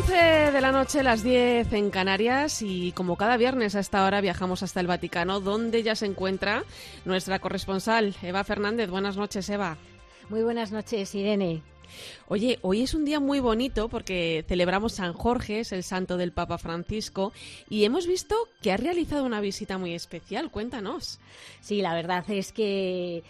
[0.00, 0.14] 11
[0.52, 4.62] de la noche, las 10 en Canarias y como cada viernes a esta hora viajamos
[4.62, 6.64] hasta el Vaticano, donde ya se encuentra
[7.04, 8.88] nuestra corresponsal, Eva Fernández.
[8.88, 9.76] Buenas noches, Eva.
[10.30, 11.60] Muy buenas noches, Irene.
[12.28, 16.32] Oye, hoy es un día muy bonito porque celebramos San Jorge, es el santo del
[16.32, 17.34] Papa Francisco,
[17.68, 20.50] y hemos visto que ha realizado una visita muy especial.
[20.50, 21.20] Cuéntanos.
[21.60, 23.22] Sí, la verdad es que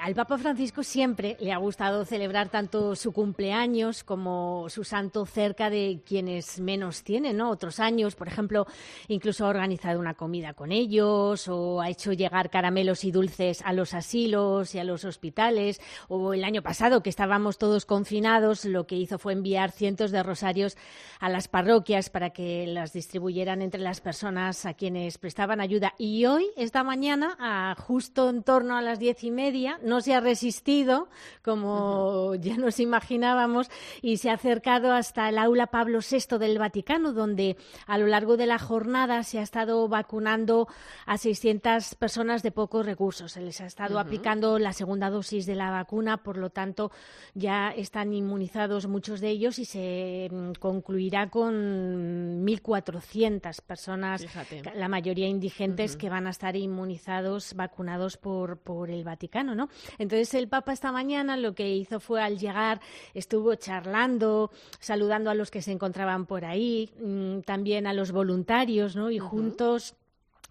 [0.00, 5.70] al Papa Francisco siempre le ha gustado celebrar tanto su cumpleaños como su santo cerca
[5.70, 7.50] de quienes menos tienen, ¿no?
[7.50, 8.66] Otros años, por ejemplo,
[9.06, 13.72] incluso ha organizado una comida con ellos o ha hecho llegar caramelos y dulces a
[13.72, 15.80] los asilos y a los hospitales.
[16.08, 20.22] O el año pasado, que estábamos todos confinados, lo que hizo fue enviar cientos de
[20.22, 20.76] rosarios
[21.20, 25.94] a las parroquias para que las distribuyeran entre las personas a quienes prestaban ayuda.
[25.96, 30.14] Y hoy, esta mañana, a justo en torno a las diez y media, no se
[30.14, 31.08] ha resistido,
[31.44, 37.12] como ya nos imaginábamos, y se ha acercado hasta el aula Pablo VI del Vaticano,
[37.12, 37.56] donde
[37.86, 40.68] a lo largo de la jornada se ha estado vacunando
[41.06, 43.32] a 600 personas de pocos recursos.
[43.32, 46.90] Se les ha estado aplicando la segunda dosis de la vacuna, por lo tanto,
[47.34, 54.62] ya están inmunizados muchos de ellos y se mm, concluirá con 1.400 personas, Fíjate.
[54.74, 59.61] la mayoría indigentes, que van a estar inmunizados, vacunados por, por el Vaticano, ¿no?
[59.98, 62.80] Entonces el Papa esta mañana lo que hizo fue al llegar
[63.14, 68.96] estuvo charlando, saludando a los que se encontraban por ahí, mm, también a los voluntarios,
[68.96, 69.10] ¿no?
[69.10, 69.94] Y juntos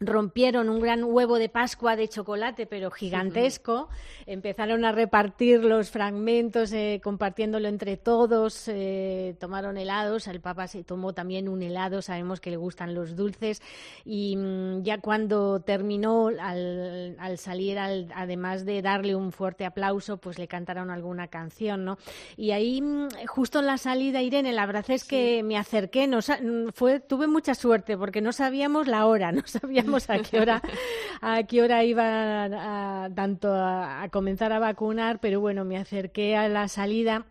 [0.01, 3.87] rompieron un gran huevo de Pascua de chocolate, pero gigantesco.
[4.25, 8.67] Empezaron a repartir los fragmentos, eh, compartiéndolo entre todos.
[8.67, 10.27] eh, tomaron helados.
[10.27, 12.01] El Papa se tomó también un helado.
[12.01, 13.61] Sabemos que le gustan los dulces.
[14.03, 20.17] Y mm, ya cuando terminó, al, al salir, al- además de darle un fuerte aplauso,
[20.17, 21.97] pues le cantaron alguna canción, ¿no?
[22.37, 26.07] Y ahí, mm, justo en la salida, Irene, la verdad es que me acerqué.
[26.07, 30.39] No, mm, fue, tuve mucha suerte porque no sabíamos la hora, no sabíamos a qué
[30.39, 30.61] hora,
[31.21, 36.47] a qué hora iba a, tanto a comenzar a vacunar, pero bueno, me acerqué a
[36.47, 37.25] la salida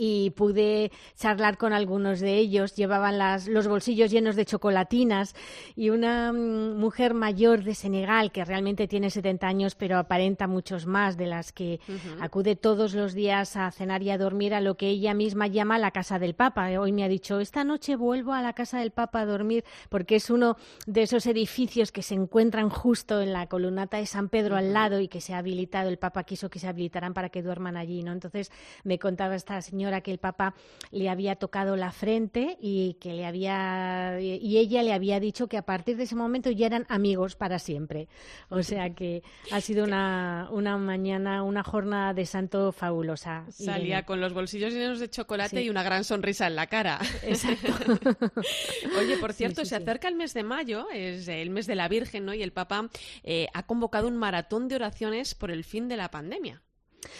[0.00, 2.76] y pude charlar con algunos de ellos.
[2.76, 5.34] Llevaban las, los bolsillos llenos de chocolatinas
[5.74, 10.86] y una mm, mujer mayor de Senegal que realmente tiene 70 años pero aparenta muchos
[10.86, 11.80] más de las que
[12.20, 15.78] acude todos los días a cenar y a dormir a lo que ella misma llama
[15.78, 16.68] la casa del Papa.
[16.78, 20.16] Hoy me ha dicho, esta noche vuelvo a la casa del Papa a dormir porque
[20.16, 20.56] es uno
[20.86, 25.00] de esos edificios que se encuentran justo en la columnata de San Pedro al lado
[25.00, 28.04] y que se ha habilitado, el Papa quiso que se habilitaran para que duerman allí,
[28.04, 28.12] ¿no?
[28.12, 28.52] Entonces
[28.84, 30.54] me contaba esta señora que el Papa
[30.90, 35.56] le había tocado la frente y que le había y ella le había dicho que
[35.56, 38.08] a partir de ese momento ya eran amigos para siempre.
[38.48, 43.44] O sea que ha sido una, una mañana, una jornada de santo fabulosa.
[43.50, 45.62] Salía con los bolsillos llenos de chocolate Sí.
[45.64, 46.98] y una gran sonrisa en la cara.
[48.98, 51.88] Oye, por cierto, sí, se acerca el mes de mayo, es el mes de la
[51.88, 52.34] Virgen, ¿no?
[52.34, 52.88] Y el Papa
[53.24, 56.62] eh, ha convocado un maratón de oraciones por el fin de la pandemia.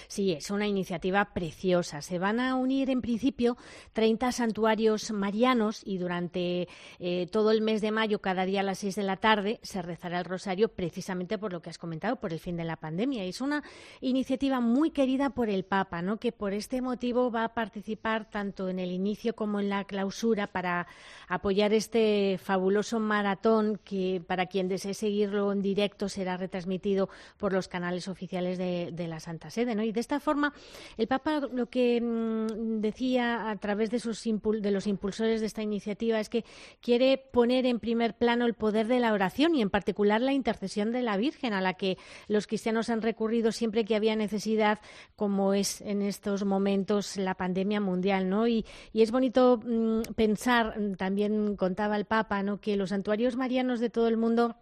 [0.09, 2.03] Sí, es una iniciativa preciosa.
[2.03, 3.57] Se van a unir en principio
[3.93, 8.79] 30 santuarios marianos y durante eh, todo el mes de mayo, cada día a las
[8.79, 12.33] 6 de la tarde, se rezará el rosario precisamente por lo que has comentado, por
[12.33, 13.25] el fin de la pandemia.
[13.25, 13.62] Es una
[14.01, 16.19] iniciativa muy querida por el Papa, ¿no?
[16.19, 20.47] que por este motivo va a participar tanto en el inicio como en la clausura
[20.49, 20.87] para
[21.29, 27.69] apoyar este fabuloso maratón que para quien desee seguirlo en directo será retransmitido por los
[27.69, 29.68] canales oficiales de, de la Santa Sede.
[29.75, 29.83] ¿No?
[29.83, 30.53] Y de esta forma,
[30.97, 35.62] el Papa lo que mm, decía a través de, sus de los impulsores de esta
[35.62, 36.45] iniciativa es que
[36.81, 40.93] quiere poner en primer plano el poder de la oración y en particular la intercesión
[40.93, 44.81] de la Virgen a la que los cristianos han recurrido siempre que había necesidad,
[45.16, 48.29] como es en estos momentos la pandemia mundial.
[48.29, 48.47] ¿no?
[48.47, 52.61] Y, y es bonito mm, pensar, mm, también contaba el Papa, ¿no?
[52.61, 54.57] que los santuarios marianos de todo el mundo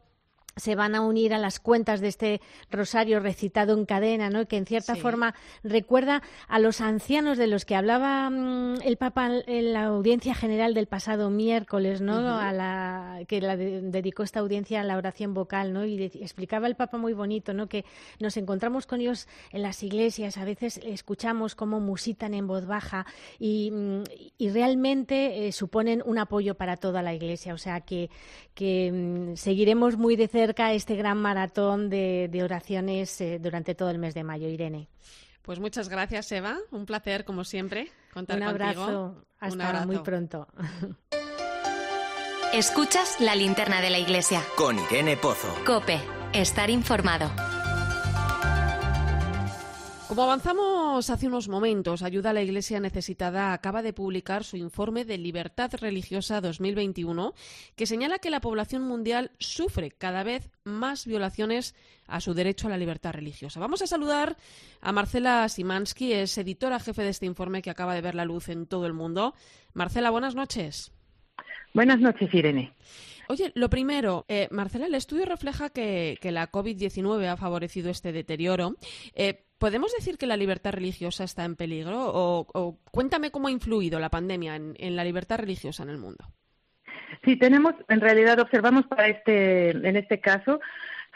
[0.57, 2.41] se van a unir a las cuentas de este
[2.71, 4.47] rosario recitado en cadena, ¿no?
[4.47, 5.01] que en cierta Sí.
[5.03, 10.35] forma recuerda a los ancianos de los que hablaba mm, el Papa en la audiencia
[10.35, 12.39] general del pasado miércoles, ¿no?
[12.39, 15.85] A la, que la de- dedicó esta audiencia a la oración vocal, ¿no?
[15.85, 17.69] y de- explicaba el Papa muy bonito, ¿no?
[17.69, 17.85] que
[18.19, 23.05] nos encontramos con ellos en las iglesias, a veces escuchamos cómo musitan en voz baja
[23.39, 24.03] y, mm,
[24.39, 28.09] y realmente eh, suponen un apoyo para toda la iglesia, o sea que,
[28.55, 33.91] que mm, seguiremos muy de cerca cerca este gran maratón de, oraciones eh, durante todo
[33.91, 34.89] el mes de mayo, Irene.
[35.43, 36.57] Pues muchas gracias, Eva.
[36.71, 39.25] Un placer, como siempre, contar Un abrazo.
[39.41, 40.47] Hasta muy pronto.
[42.53, 44.41] Escuchas la linterna de la iglesia.
[44.57, 45.53] Con Irene Pozo.
[45.65, 46.01] Cope.
[46.33, 47.29] Estar informado.
[50.09, 55.05] Como avanzamos hace unos momentos, Ayuda a la Iglesia Necesitada acaba de publicar su informe
[55.05, 57.35] de Libertad Religiosa 2021,
[57.75, 61.75] que señala que la población mundial sufre cada vez más violaciones
[62.07, 63.59] a su derecho a la libertad religiosa.
[63.59, 64.37] Vamos a saludar
[64.81, 68.49] a Marcela Simansky, es editora jefe de este informe que acaba de ver la luz
[68.49, 69.35] en todo el mundo.
[69.75, 70.93] Marcela, buenas noches.
[71.77, 72.73] Buenas noches, Irene.
[73.29, 78.77] Oye, lo primero, eh, Marcela, el estudio refleja que, la COVID-19 ha favorecido este deterioro.
[79.15, 81.99] Eh, ¿Podemos decir que la libertad religiosa está en peligro?
[81.99, 86.25] O, cuéntame cómo ha influido la pandemia en, la libertad religiosa en el mundo.
[87.27, 90.61] Sí, tenemos, en realidad, observamos para este, en este caso,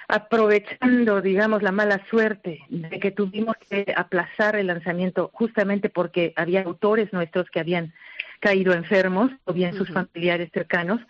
[0.09, 6.65] aprovechando, digamos, la mala suerte de que tuvimos que aplazar el lanzamiento justamente porque había
[6.65, 7.95] autores nuestros que habían
[8.41, 11.01] caído enfermos o bien sus familiares cercanos.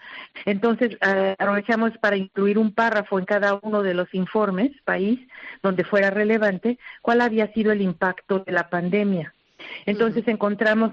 [0.44, 5.18] Entonces, eh, aprovechamos para incluir un párrafo en cada uno de los informes, país,
[5.62, 9.32] donde fuera relevante, cuál había sido el impacto de la pandemia.
[9.86, 10.92] Entonces, encontramos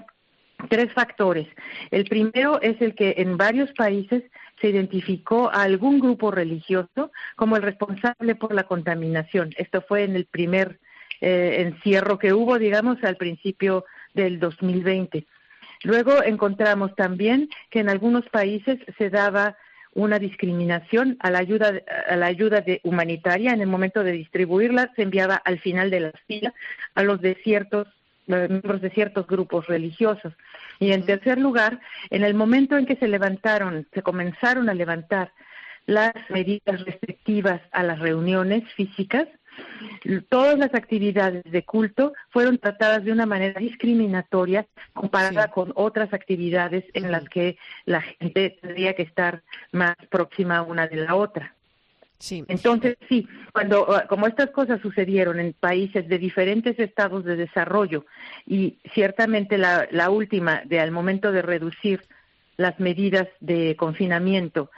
[0.70, 1.48] tres factores.
[1.92, 4.24] El primero es el que en varios países
[4.62, 9.54] se identificó a algún grupo religioso como el responsable por la contaminación.
[9.58, 10.80] Esto fue en el primer
[11.22, 15.26] eh, encierro que hubo, digamos, al principio del 2020.
[15.84, 19.58] Luego encontramos también que en algunos países se daba
[19.94, 21.74] una discriminación a la ayuda,
[22.08, 26.12] a la ayuda humanitaria en el momento de distribuirla se enviaba al final de la
[26.28, 26.54] fila
[26.94, 27.88] a los de ciertos
[28.28, 30.34] eh, miembros de ciertos grupos religiosos.
[30.80, 35.32] Y en tercer lugar, en el momento en que se levantaron, se comenzaron a levantar
[35.86, 39.28] las medidas restrictivas a las reuniones físicas,
[40.30, 46.86] todas las actividades de culto fueron tratadas de una manera discriminatoria comparada con otras actividades
[46.94, 51.54] en las que la gente tendría que estar más próxima una de la otra.
[52.20, 52.44] Sí.
[52.48, 58.06] Entonces, sí, cuando ah, como estas cosas sucedieron en países de diferentes estados de desarrollo
[58.48, 62.02] y ciertamente la, la última de al momento de reducir
[62.58, 64.70] las medidas de confinamiento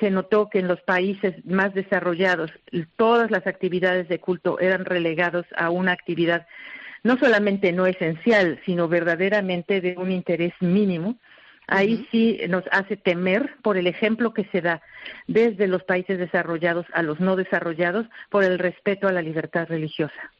[0.00, 2.50] se notó que en los países más desarrollados
[2.96, 6.46] todas las actividades de culto eran relegados a una actividad
[7.02, 11.16] no solamente no esencial, sino verdaderamente de un interés mínimo.
[11.66, 14.82] Ahí sí nos hace temer por el ejemplo que se da
[15.26, 20.33] desde los países desarrollados a los no desarrollados por el respeto a la libertad religiosa.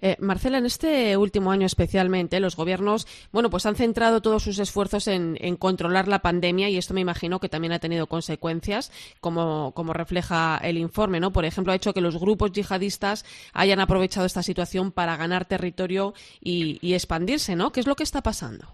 [0.00, 4.58] Eh, Marcela, en este último año especialmente, los gobiernos, bueno, pues han centrado todos sus
[4.58, 9.72] esfuerzos en, controlar la pandemia y esto me imagino que también ha tenido consecuencias, como,
[9.92, 11.32] refleja el informe, ¿no?
[11.32, 16.14] Por ejemplo, ha hecho que los grupos yihadistas hayan aprovechado esta situación para ganar territorio
[16.40, 17.72] y, expandirse, ¿no?
[17.72, 18.66] ¿Qué es lo que está pasando?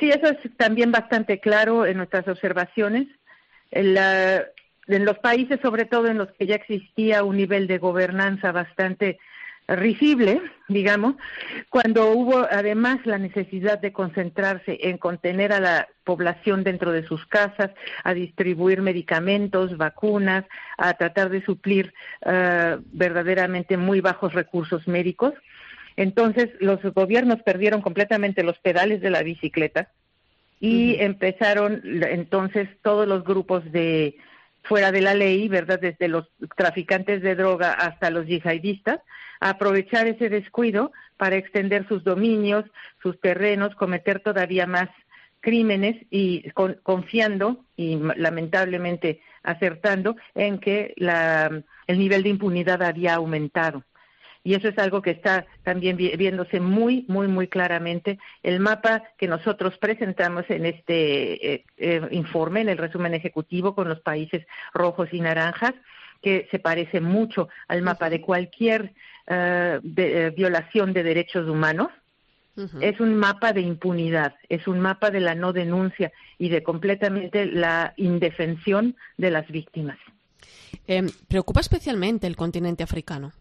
[0.00, 3.08] Sí, eso es también bastante claro en nuestras observaciones.
[3.70, 9.18] en los países, sobre todo en los que ya existía un nivel de gobernanza bastante
[9.68, 11.16] risible, digamos,
[11.68, 17.24] cuando hubo además la necesidad de concentrarse en contener a la población dentro de sus
[17.26, 17.70] casas,
[18.02, 20.44] a distribuir medicamentos, vacunas,
[20.78, 21.92] a tratar de suplir
[22.24, 25.34] eh, verdaderamente muy bajos recursos médicos.
[25.96, 29.90] Entonces los gobiernos perdieron completamente los pedales de la bicicleta
[30.60, 34.16] y empezaron entonces todos los grupos de
[34.68, 35.80] fuera de la ley, ¿verdad?
[35.80, 39.00] Desde los traficantes de droga hasta los yihadistas,
[39.40, 42.64] aprovechar ese descuido para extender sus dominios,
[43.02, 44.88] sus terrenos, cometer todavía más
[45.40, 46.50] crímenes y
[46.82, 53.84] confiando y lamentablemente acertando en que la, el nivel de impunidad había aumentado.
[54.48, 58.18] Y eso es algo que está también viéndose muy, muy, muy claramente.
[58.42, 63.90] El mapa que nosotros presentamos en este eh, eh, informe, en el resumen ejecutivo con
[63.90, 65.74] los países rojos y naranjas,
[66.22, 68.94] que se parece mucho al mapa de cualquier
[69.26, 71.88] eh, de, violación de derechos humanos.
[72.80, 77.44] Es un mapa de impunidad, es un mapa de la no denuncia y de completamente
[77.44, 79.98] la indefensión de las víctimas.
[80.86, 83.34] Em, ¿Preocupa especialmente el continente africano?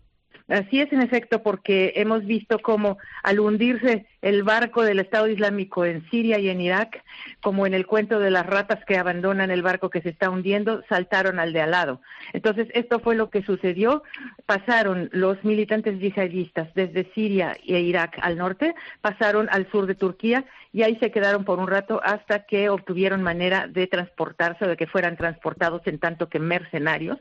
[0.47, 5.83] Así es, en efecto, porque hemos visto cómo al hundirse el barco del Estado Islámico
[5.83, 7.03] en Siria y en Irak,
[7.41, 10.83] como en el cuento de las ratas que abandonan el barco que se está hundiendo,
[10.87, 12.01] saltaron al de al lado.
[12.31, 14.03] Entonces, esto fue lo que sucedió.
[14.45, 20.45] Pasaron los militantes yihadistas desde Siria e Irak al norte, pasaron al sur de Turquía
[20.71, 24.77] y ahí se quedaron por un rato hasta que obtuvieron manera de transportarse o de
[24.77, 27.17] que fueran transportados en tanto que mercenarios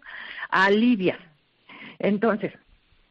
[0.48, 1.18] a Libia.
[1.98, 2.52] Entonces,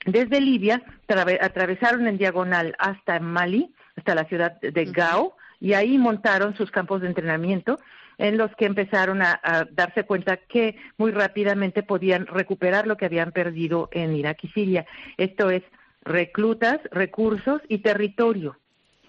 [0.05, 6.55] desde Libia atravesaron en diagonal hasta Mali, hasta la ciudad de Gao, y ahí montaron
[6.55, 7.79] sus campos de entrenamiento
[8.17, 13.31] en los que empezaron a, darse cuenta que muy rápidamente podían recuperar lo que habían
[13.31, 14.85] perdido en Irak y Siria.
[15.17, 15.63] Esto es
[16.03, 18.57] reclutas, recursos y territorio.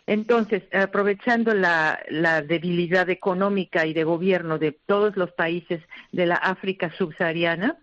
[0.07, 1.99] Entonces, aprovechando la,
[2.47, 5.81] debilidad económica y de gobierno de todos los países
[6.13, 7.77] de la África subsahariana,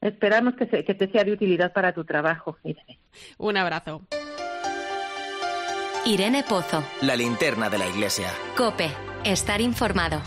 [0.00, 2.98] Esperamos que, te sea de utilidad para tu trabajo, Irene.
[3.38, 4.02] Un abrazo.
[6.06, 6.84] Irene Pozo.
[7.00, 8.28] La linterna de la iglesia.
[8.56, 8.90] Cope.
[9.24, 10.20] Estar informado.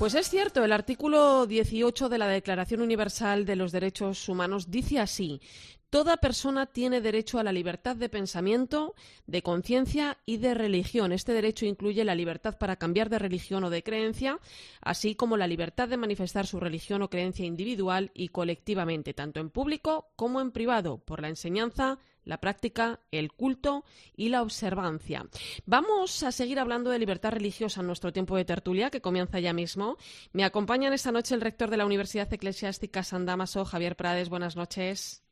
[0.00, 4.98] Pues es cierto, el artículo 18 de la Declaración Universal de los Derechos Humanos dice
[4.98, 5.42] así,
[5.90, 8.94] Toda persona tiene derecho a la libertad de pensamiento,
[9.26, 11.12] de conciencia y de religión.
[11.12, 14.38] Este derecho incluye la libertad para cambiar de religión o de creencia,
[14.80, 19.50] así como la libertad de manifestar su religión o creencia individual y colectivamente, tanto en
[19.50, 23.84] público como en privado, por la enseñanza, la práctica, el culto
[24.16, 25.26] y la observancia.
[25.66, 29.52] Vamos a seguir hablando de libertad religiosa en nuestro tiempo de tertulia, que comienza ya
[29.52, 29.96] mismo.
[30.32, 34.28] Me acompañan esta noche el rector de la Universidad Eclesiástica San Damaso, Javier Prades.
[34.28, 35.22] Buenas noches.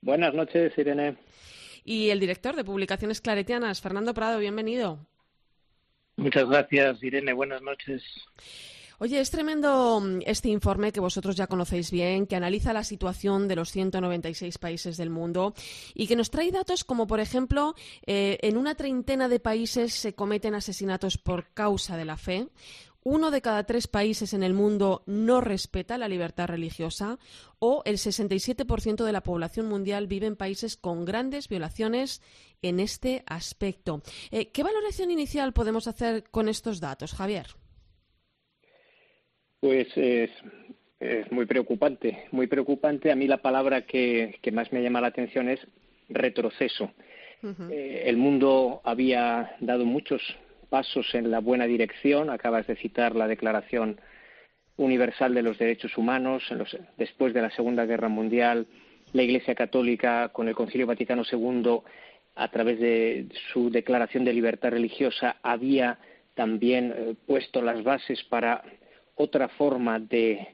[0.00, 1.16] Buenas noches, Irene.
[1.84, 4.98] Y el director de Publicaciones Claretianas, Fernando Prado, bienvenido.
[6.16, 7.32] Muchas gracias, Irene.
[7.32, 8.02] Buenas noches.
[8.98, 13.46] Oye, es tremendo mm, este informe que vosotros ya conocéis bien, que analiza la situación
[13.46, 15.54] de los 196 países del mundo
[15.94, 17.74] y que nos trae datos como, por ejemplo,
[18.06, 22.48] eh, en una treintena de países se cometen asesinatos por causa de la fe,
[23.04, 27.20] uno de cada tres países en el mundo no respeta la libertad religiosa
[27.60, 32.20] o el 67% de la población mundial vive en países con grandes violaciones
[32.62, 34.02] en este aspecto.
[34.32, 37.46] Eh, ¿Qué valoración inicial podemos hacer con estos datos, Javier?
[39.60, 40.30] Pues es,
[41.30, 43.10] muy preocupante, muy preocupante.
[43.10, 45.60] A mí la palabra que, más me llama la atención es
[46.08, 46.90] retroceso.
[47.70, 50.20] Eh, el mundo había dado muchos
[50.68, 52.30] pasos en la buena dirección.
[52.30, 54.00] Acabas de citar la Declaración
[54.76, 56.42] Universal de los Derechos Humanos.
[56.96, 58.66] después de la Segunda Guerra Mundial,
[59.12, 61.80] la Iglesia Católica, con el Concilio Vaticano II,
[62.34, 65.98] a través de su Declaración de Libertad Religiosa, había
[66.34, 68.62] también eh, puesto las bases para
[69.16, 70.48] otra forma de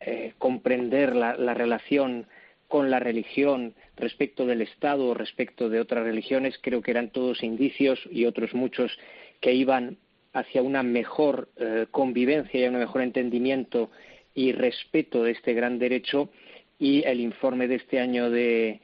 [0.00, 2.26] eh, comprender la, la relación
[2.68, 7.42] con la religión respecto del Estado o respecto de otras religiones, creo que eran todos
[7.42, 8.96] indicios y otros muchos
[9.40, 9.96] que iban
[10.32, 13.90] hacia una mejor eh, convivencia y un mejor entendimiento
[14.34, 16.30] y respeto de este gran derecho.
[16.78, 18.80] Y el informe de este año de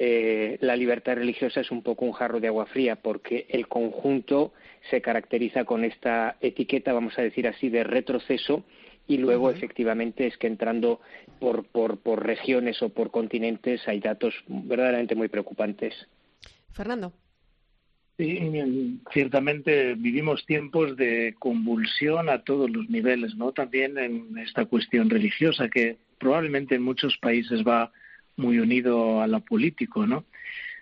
[0.00, 4.52] eh, la libertad religiosa es un poco un jarro de agua fría porque el conjunto
[4.90, 8.64] se caracteriza con esta etiqueta, vamos a decir así, de retroceso
[9.08, 11.00] y luego efectivamente es que entrando
[11.40, 15.94] por, por, por regiones o por continentes hay datos verdaderamente muy preocupantes.
[16.72, 17.12] Fernando.
[18.18, 23.50] Sí, ciertamente vivimos tiempos de convulsión a todos los niveles, ¿no?
[23.50, 27.90] También en esta cuestión religiosa que probablemente en muchos países va
[28.38, 30.24] muy unido a lo político, ¿no?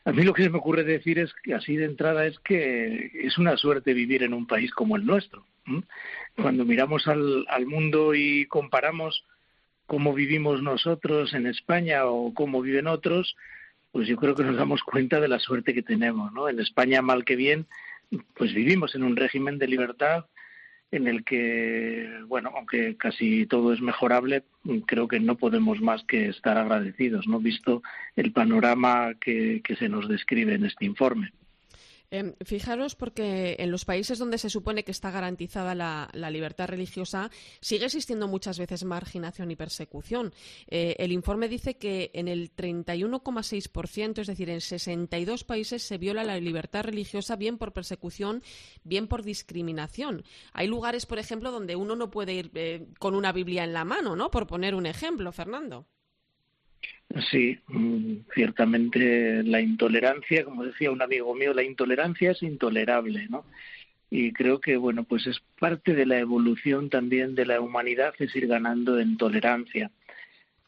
[0.05, 3.11] A mí lo que se me ocurre decir es que así de entrada es que
[3.15, 5.45] es una suerte vivir en un país como el nuestro.
[6.37, 9.25] Cuando miramos al, al mundo y comparamos
[9.87, 13.37] cómo vivimos nosotros en España o cómo viven otros,
[13.91, 16.49] pues yo creo que nos damos cuenta de la suerte que tenemos, ¿no?
[16.49, 17.67] En España, mal que bien,
[18.35, 20.27] pues vivimos en un régimen de libertad
[20.91, 24.45] en el que, bueno, aunque casi todo es mejorable,
[24.87, 27.41] creo que no podemos más que estar agradecidos, ¿no?
[27.41, 27.83] Visto
[28.15, 31.33] el panorama que, que se nos describe en este informe.
[32.11, 37.31] Em, fijaros porque en los países donde se supone que está garantizada la, libertad religiosa
[37.61, 40.33] sigue existiendo muchas veces marginación y persecución.
[40.69, 46.25] Eh, el informe dice que en el 31,6%, es decir, en 62 países se viola
[46.25, 48.43] la libertad religiosa bien por persecución,
[48.85, 50.25] bien por discriminación.
[50.53, 53.85] Hay lugares, por ejemplo, donde uno no puede ir eh, con una Biblia en la
[53.85, 54.31] mano, ¿no?
[54.31, 55.87] Por poner un ejemplo, Fernando.
[57.31, 63.45] Sí, mm, ciertamente la intolerancia, como decía un amigo mío, la intolerancia es intolerable, ¿no?
[64.11, 68.35] Y creo que, bueno, pues es parte de la evolución también de la humanidad, es
[68.37, 69.91] ir ganando en tolerancia.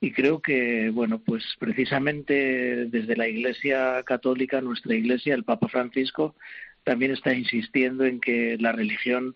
[0.00, 6.36] Y creo que, bueno, pues precisamente desde la Iglesia Católica, nuestra Iglesia, el Papa Francisco,
[6.84, 9.34] también está insistiendo en que la religión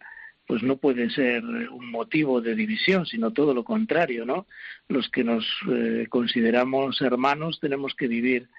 [0.52, 4.46] pues no puede ser un motivo de división, sino todo lo contrario, ¿no?
[4.86, 8.50] Los que nos eh, consideramos hermanos tenemos que vivir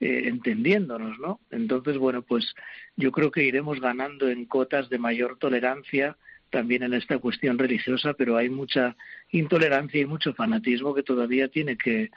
[0.00, 1.40] eh, entendiéndonos, ¿no?
[1.50, 2.54] Entonces, bueno, pues
[2.96, 6.16] yo creo que iremos ganando en cotas de mayor tolerancia
[6.48, 8.96] también en esta cuestión religiosa, pero hay mucha
[9.30, 12.10] intolerancia y mucho fanatismo que todavía tiene que,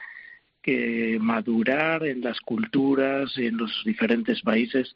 [0.62, 4.94] que madurar en las culturas en los diferentes países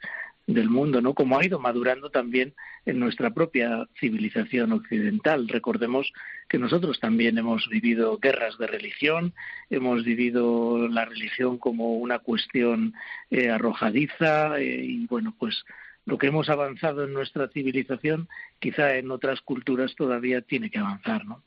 [0.54, 1.14] del mundo, ¿no?
[1.14, 2.54] Como ha ido madurando también
[2.86, 5.48] en nuestra propia civilización occidental.
[5.48, 6.12] Recordemos
[6.48, 9.34] que nosotros también hemos vivido guerras de religión,
[9.70, 12.94] hemos vivido la religión como una cuestión
[13.30, 15.64] eh, arrojadiza eh, y bueno, pues
[16.06, 18.28] lo que hemos avanzado en nuestra civilización
[18.58, 21.42] quizá en otras culturas todavía tiene que avanzar, ¿no?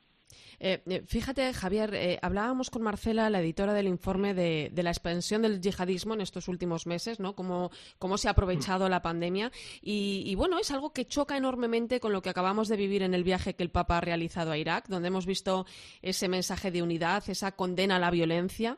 [0.60, 5.42] Eh, eh, fíjate, Javier, eh, hablábamos con Marcela, la editora del informe de, la expansión
[5.42, 7.36] del yihadismo en estos últimos meses, ¿no?
[7.36, 9.52] Cómo, cómo se ha aprovechado la pandemia.
[9.82, 13.24] Y, bueno, es algo que choca enormemente con lo que acabamos de vivir en el
[13.24, 15.66] viaje que el Papa ha realizado a Irak, donde hemos visto
[16.02, 18.78] ese mensaje de unidad, esa condena a la violencia.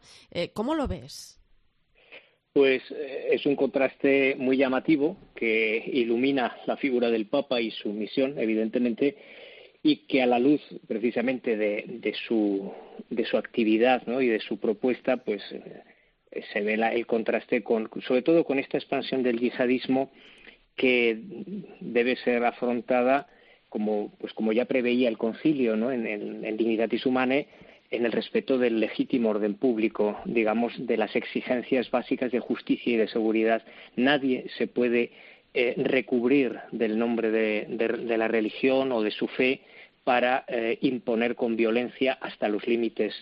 [0.53, 1.39] ¿Cómo lo ves?
[2.53, 2.83] Pues
[3.29, 9.17] es un contraste muy llamativo que ilumina la figura del Papa y su misión, evidentemente,
[9.85, 12.73] y que a la luz precisamente de, su,
[13.11, 14.19] de su actividad ¿no?
[14.19, 18.79] y de su propuesta, pues eh, se ve el contraste con, sobre todo con esta
[18.79, 20.11] expansión del yihadismo
[20.75, 21.19] que
[21.81, 23.27] debe ser afrontada
[23.69, 25.91] como, pues como ya preveía el concilio ¿no?
[25.91, 27.45] en, en, Dignitatis Humanae,
[27.91, 32.97] en el respeto del legítimo orden público, digamos, de las exigencias básicas de justicia y
[32.97, 33.61] de seguridad.
[33.95, 35.11] Nadie se puede
[35.57, 39.61] eh, recubrir del nombre de, la religión o de su fe
[40.05, 43.13] para eh, imponer con violencia hasta los límites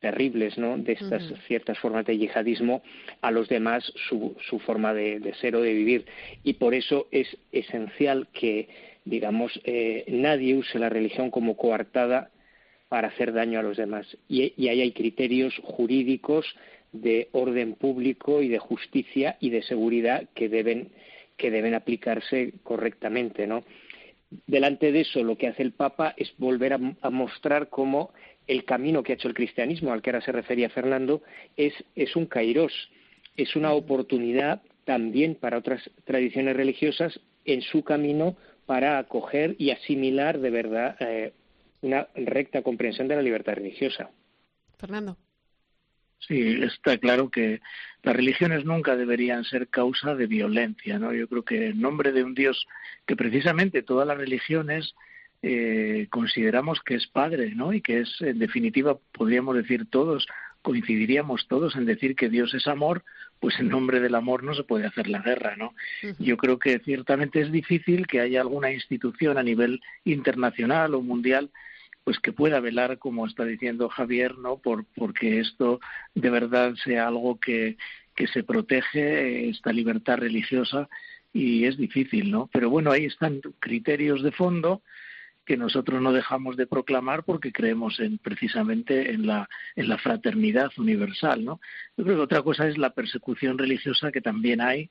[0.00, 0.78] terribles ¿no?
[0.78, 2.82] de estas ciertas formas de yihadismo
[3.20, 6.06] a los demás su, su forma de, ser o de vivir.
[6.44, 8.68] Y por eso es esencial que,
[9.04, 12.30] digamos, eh, nadie use la religión como coartada
[12.88, 14.06] para hacer daño a los demás.
[14.28, 16.46] Y, y ahí hay criterios jurídicos
[16.92, 20.90] de orden público y de justicia y de seguridad que deben,
[21.36, 23.64] que deben aplicarse correctamente, ¿no?
[24.46, 28.12] Delante de eso lo que hace el Papa es volver a, mostrar cómo
[28.46, 31.22] el camino que ha hecho el cristianismo, al que ahora se refería Fernando,
[31.56, 32.72] es, es un kairos,
[33.36, 40.40] es una oportunidad también para otras tradiciones religiosas en su camino para acoger y asimilar
[40.40, 41.32] de verdad eh,
[41.82, 44.10] una recta comprensión de la libertad religiosa.
[44.78, 45.16] Fernando.
[46.20, 47.60] Sí, está claro que
[48.02, 51.12] las religiones nunca deberían ser causa de violencia, ¿no?
[51.12, 52.66] Yo creo que en nombre de un Dios
[53.06, 54.94] que precisamente todas las religiones
[55.42, 57.72] eh, consideramos que es Padre, ¿no?
[57.72, 60.26] Y que es, en definitiva, podríamos decir todos,
[60.62, 63.04] coincidiríamos todos en decir que Dios es amor,
[63.38, 65.74] pues en nombre del amor no se puede hacer la guerra, ¿no?
[66.18, 71.50] Yo creo que ciertamente es difícil que haya alguna institución a nivel internacional o mundial
[72.08, 74.56] pues que pueda velar, como está diciendo Javier, ¿no?
[74.56, 75.78] Por, porque esto
[76.14, 77.76] de verdad sea algo que,
[78.16, 80.88] que se protege, esta libertad religiosa,
[81.34, 82.48] y es difícil, ¿no?
[82.50, 84.80] Pero bueno, ahí están criterios de fondo
[85.44, 89.46] que nosotros no dejamos de proclamar porque creemos en precisamente en la
[89.76, 91.60] en la fraternidad universal, ¿no?
[91.98, 94.88] Yo creo que otra cosa es la persecución religiosa que también hay,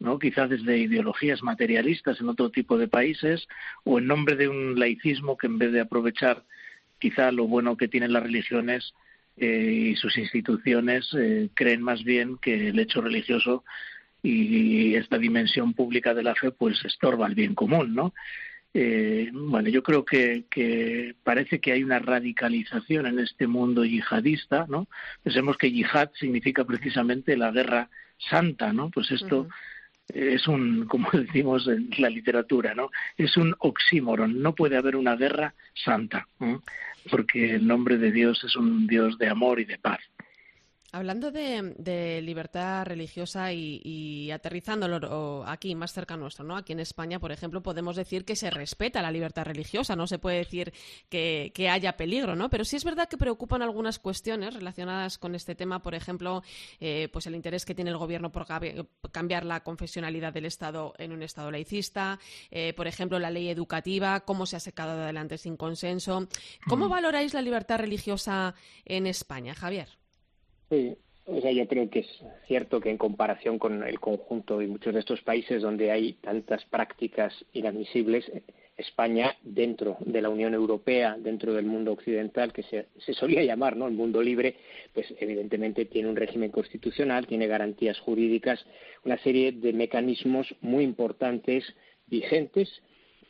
[0.00, 0.18] ¿no?
[0.18, 3.48] Quizás desde ideologías materialistas en otro tipo de países
[3.84, 6.44] o en nombre de un laicismo que en vez de aprovechar
[6.98, 8.94] quizá lo bueno que tienen las religiones
[9.36, 13.64] eh, y sus instituciones eh, creen más bien que el hecho religioso
[14.20, 18.12] y esta dimensión pública de la fe pues estorba el bien común, ¿no?
[18.74, 24.66] Eh, bueno, yo creo que, que, parece que hay una radicalización en este mundo yihadista,
[24.68, 24.88] ¿no?
[25.22, 27.88] Pensemos que yihad significa precisamente la guerra
[28.18, 28.90] santa, ¿no?
[28.90, 29.48] Pues esto
[30.14, 32.90] es un, como decimos en la literatura, ¿no?
[33.16, 34.40] Es un oxímoron.
[34.42, 36.26] No puede haber una guerra santa,
[37.10, 40.00] porque el nombre de Dios es un Dios de amor y de paz.
[40.90, 46.56] Hablando de, libertad religiosa y, aterrizándolo aquí más cerca nuestro, ¿no?
[46.56, 50.18] Aquí en España, por ejemplo, podemos decir que se respeta la libertad religiosa, no se
[50.18, 50.72] puede decir
[51.10, 52.48] que, haya peligro, ¿no?
[52.48, 56.42] Pero sí es verdad que preocupan algunas cuestiones relacionadas con este tema, por ejemplo,
[56.80, 58.46] eh, pues el interés que tiene el gobierno por
[59.12, 62.18] cambiar la confesionalidad del Estado en un Estado laicista,
[62.50, 66.28] eh, por ejemplo, la ley educativa, cómo se ha secado adelante sin consenso.
[66.66, 66.90] ¿Cómo mm.
[66.90, 68.54] valoráis la libertad religiosa
[68.86, 69.98] en España, Javier?
[70.70, 70.96] Sí,
[71.26, 74.94] o sea, yo creo que es cierto que en comparación con el conjunto y muchos
[74.94, 78.30] de estos países donde hay tantas prácticas inadmisibles,
[78.78, 83.76] España, dentro de la Unión Europea, dentro del mundo occidental, que se, se, solía llamar
[83.76, 83.88] ¿no?
[83.88, 84.54] el mundo libre,
[84.94, 88.64] pues evidentemente tiene un régimen constitucional, tiene garantías jurídicas,
[89.04, 91.64] una serie de mecanismos muy importantes
[92.06, 92.70] vigentes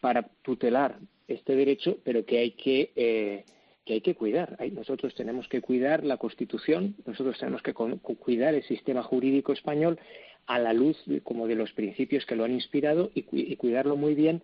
[0.00, 3.44] para tutelar este derecho, pero que hay que eh,
[3.88, 4.58] que hay que cuidar.
[4.72, 9.98] Nosotros tenemos que cuidar la Constitución, nosotros tenemos que cuidar el sistema jurídico español
[10.46, 14.42] a la luz como de los principios que lo han inspirado y, cuidarlo muy bien.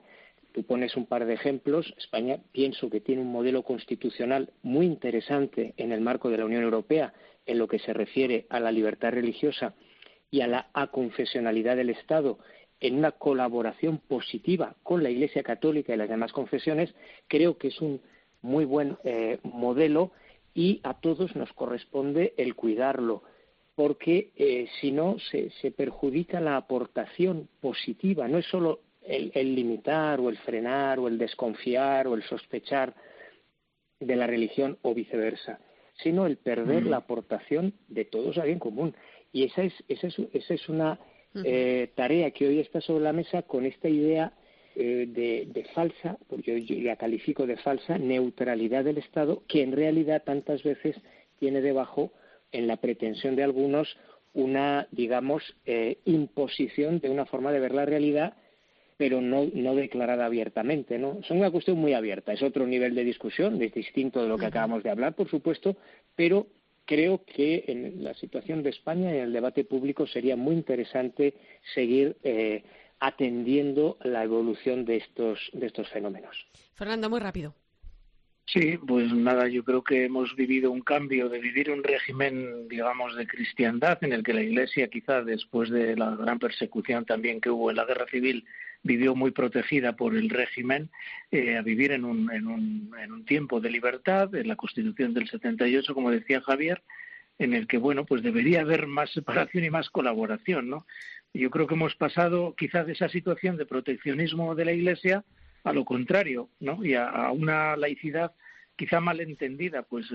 [0.52, 1.92] Tú pones un par de ejemplos.
[1.98, 6.62] España pienso que tiene un modelo constitucional muy interesante en el marco de la Unión
[6.62, 7.12] Europea
[7.44, 9.74] en lo que se refiere a la libertad religiosa
[10.30, 12.38] y a la aconfesionalidad del Estado
[12.80, 16.94] en una colaboración positiva con la Iglesia Católica y las demás confesiones,
[17.28, 18.00] creo que es un
[18.44, 20.12] muy buen eh, modelo
[20.54, 23.22] y a todos nos corresponde el cuidarlo,
[23.74, 30.28] porque eh, si no se, perjudica la aportación positiva, no es solo el, limitar o
[30.28, 32.94] el frenar o el desconfiar o el sospechar
[33.98, 35.58] de la religión o viceversa,
[36.02, 36.88] sino el perder mm.
[36.88, 38.94] la aportación de todos a bien común.
[39.32, 41.00] Y esa es, esa es, esa es una
[41.42, 44.32] eh, tarea que hoy está sobre la mesa con esta idea
[44.76, 50.22] eh, de, falsa, porque yo, la califico de falsa, neutralidad del Estado, que en realidad
[50.24, 50.96] tantas veces
[51.38, 52.12] tiene debajo,
[52.52, 53.96] en la pretensión de algunos,
[54.32, 58.34] una, digamos, eh, imposición de una forma de ver la realidad,
[58.96, 60.98] pero no, no declarada abiertamente.
[60.98, 61.18] ¿no?
[61.20, 64.46] Es una cuestión muy abierta, es otro nivel de discusión, es distinto de lo que
[64.46, 65.76] acabamos de hablar, por supuesto,
[66.14, 66.46] pero
[66.84, 71.34] creo que en la situación de España y en el debate público sería muy interesante
[71.74, 72.62] seguir eh,
[73.04, 76.46] atendiendo la evolución de estos, de estos fenómenos.
[76.74, 77.54] Fernando, muy rápido.
[78.46, 83.14] Sí, pues nada, yo creo que hemos vivido un cambio de vivir un régimen, digamos,
[83.16, 87.50] de cristiandad en el que la Iglesia, quizá después de la gran persecución también que
[87.50, 88.46] hubo en la guerra civil,
[88.82, 90.90] vivió muy protegida por el régimen,
[91.30, 95.12] eh, a vivir en un, en, un, en un tiempo de libertad, en la Constitución
[95.12, 96.82] del 78, como decía Javier,
[97.38, 100.86] en el que, bueno, pues debería haber más separación y más colaboración, ¿no?
[101.34, 105.24] Yo creo que hemos pasado quizás de esa situación de proteccionismo de la Iglesia
[105.64, 106.84] a lo contrario, ¿no?
[106.84, 108.32] Y a, una laicidad
[108.76, 110.06] quizá mal entendida, pues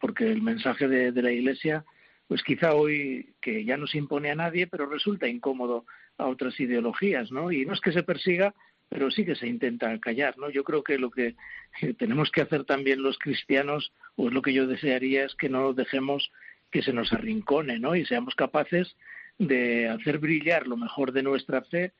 [0.00, 1.84] porque el mensaje de, la Iglesia,
[2.28, 5.84] pues quizá hoy que ya no se impone a nadie, pero resulta incómodo
[6.16, 7.50] a otras ideologías, ¿no?
[7.50, 8.54] Y no es que se persiga,
[8.88, 10.48] pero sí que se intenta callar, ¿no?
[10.48, 11.34] Yo creo que lo que
[11.98, 15.72] tenemos que hacer también los cristianos, o es lo que yo desearía, es que no
[15.72, 16.30] dejemos
[16.70, 17.96] que se nos arrincone, ¿no?
[17.96, 18.94] Y seamos capaces
[19.38, 21.92] de hacer brillar lo mejor de nuestra fe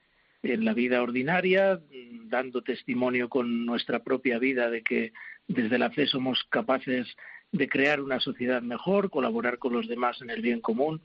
[0.42, 1.80] en la vida ordinaria,
[2.24, 5.12] dando testimonio con nuestra propia vida de que
[5.46, 7.06] desde la fe somos capaces
[7.50, 11.00] de crear una sociedad mejor, colaborar con los demás en el bien común.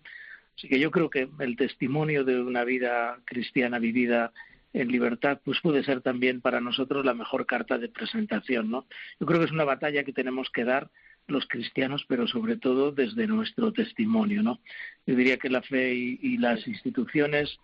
[0.57, 4.33] Así que yo creo que el testimonio de una vida cristiana vivida
[4.73, 8.87] en libertad, pues puede ser también para nosotros la mejor carta de presentación, ¿no?
[9.19, 10.89] Yo creo que es una batalla que tenemos que dar
[11.27, 14.59] los cristianos, pero sobre todo desde nuestro testimonio, ¿no?
[15.05, 17.59] Yo diría que la fe y, las instituciones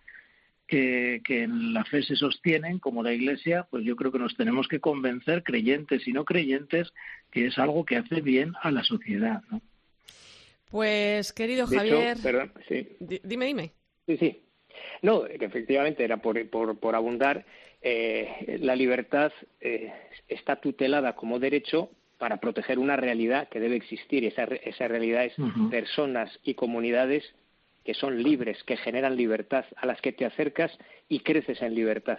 [0.66, 4.36] que, que, en la fe se sostienen, como la Iglesia, pues yo creo que nos
[4.36, 6.92] tenemos que convencer, creyentes y no creyentes,
[7.30, 9.42] que es algo que hace bien a la sociedad.
[9.50, 9.60] ¿no?
[10.70, 12.16] Pues, querido Javier.
[12.22, 12.96] perdón, sí.
[13.24, 13.72] Dime, dime.
[14.06, 14.42] Sí, sí.
[15.02, 17.44] No, que efectivamente era por, por, por abundar.
[17.82, 19.92] Eh, la libertad eh,
[20.28, 21.90] está tutelada como derecho
[22.20, 24.24] para proteger una realidad que debe existir.
[24.26, 25.32] Esa, esa realidad es
[25.70, 27.24] personas y comunidades
[27.82, 30.70] que son libres, que generan libertad, a las que te acercas
[31.08, 32.18] y creces en libertad.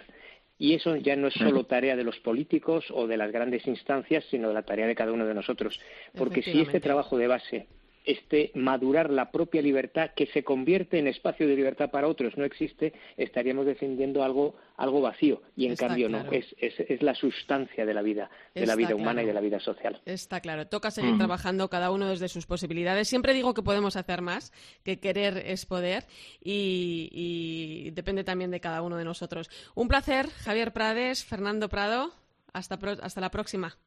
[0.58, 4.24] Y eso ya no es solo tarea de los políticos o de las grandes instancias,
[4.28, 5.80] sino de la tarea de cada uno de nosotros.
[6.16, 7.66] Porque si este trabajo de base
[8.04, 12.44] este madurar la propia libertad que se convierte en espacio de libertad para otros no
[12.44, 15.42] existe, estaríamos defendiendo algo, algo vacío.
[15.56, 19.22] Y en cambio no, es, es, la sustancia de la vida, de la vida humana
[19.22, 20.00] y de la vida social.
[20.04, 23.08] Está claro, toca seguir trabajando cada uno desde sus posibilidades.
[23.08, 24.52] Siempre digo que podemos hacer más,
[24.84, 26.04] que querer es poder
[26.42, 29.50] y, y depende también de cada uno de nosotros.
[29.74, 32.12] Un placer, Javier Prades, Fernando Prado.
[32.52, 33.78] Hasta, hasta la próxima.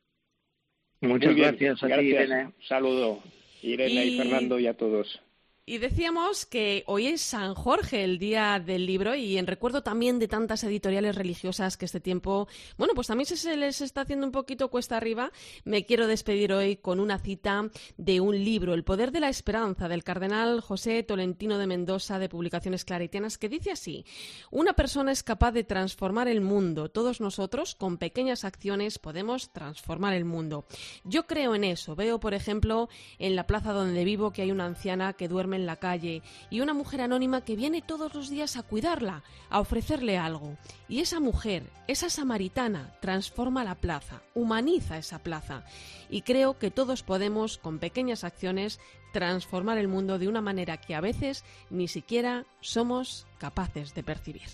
[1.01, 2.53] Muchas gracias a ti, Irene.
[2.67, 3.21] Saludo.
[3.65, 5.21] Irene y, Fernando y a todos.
[5.67, 10.19] Y decíamos que hoy es San Jorge, el día del libro, y en recuerdo también
[10.19, 12.47] de tantas editoriales religiosas que este tiempo,
[12.77, 15.31] bueno, pues también se les está haciendo un poquito cuesta arriba.
[15.63, 19.87] Me quiero despedir hoy con una cita de un libro, El poder de la esperanza,
[19.87, 24.05] del cardenal José Tolentino de Mendoza, de Publicaciones Claritianas, que dice así:
[24.51, 26.89] Una persona es capaz de transformar el mundo.
[26.89, 30.67] Todos nosotros, con pequeñas acciones, podemos transformar el mundo.
[31.03, 31.95] Yo creo en eso.
[31.95, 32.87] Veo, por ejemplo,
[33.17, 36.61] en la plaza donde vivo que hay una anciana que duerme en la calle y
[36.61, 40.57] una mujer anónima que viene todos los días a cuidarla, a ofrecerle algo.
[40.87, 45.65] Y esa mujer, esa samaritana, transforma la plaza, humaniza esa plaza.
[46.09, 48.79] Y creo que todos podemos, con pequeñas acciones,
[49.13, 54.49] transformar el mundo de una manera que a veces ni siquiera somos capaces de percibir.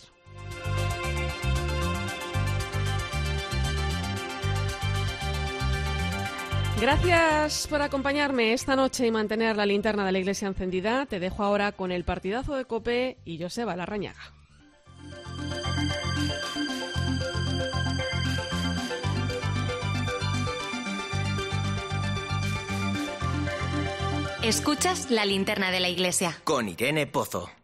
[6.81, 11.05] Gracias por acompañarme esta noche y mantener la linterna de la iglesia encendida.
[11.05, 14.33] Te dejo ahora con el partidazo de Cope y Joseba Larrañaga.
[24.41, 26.35] Escuchas la linterna de la iglesia.
[26.43, 27.60] Con Irene Pozo.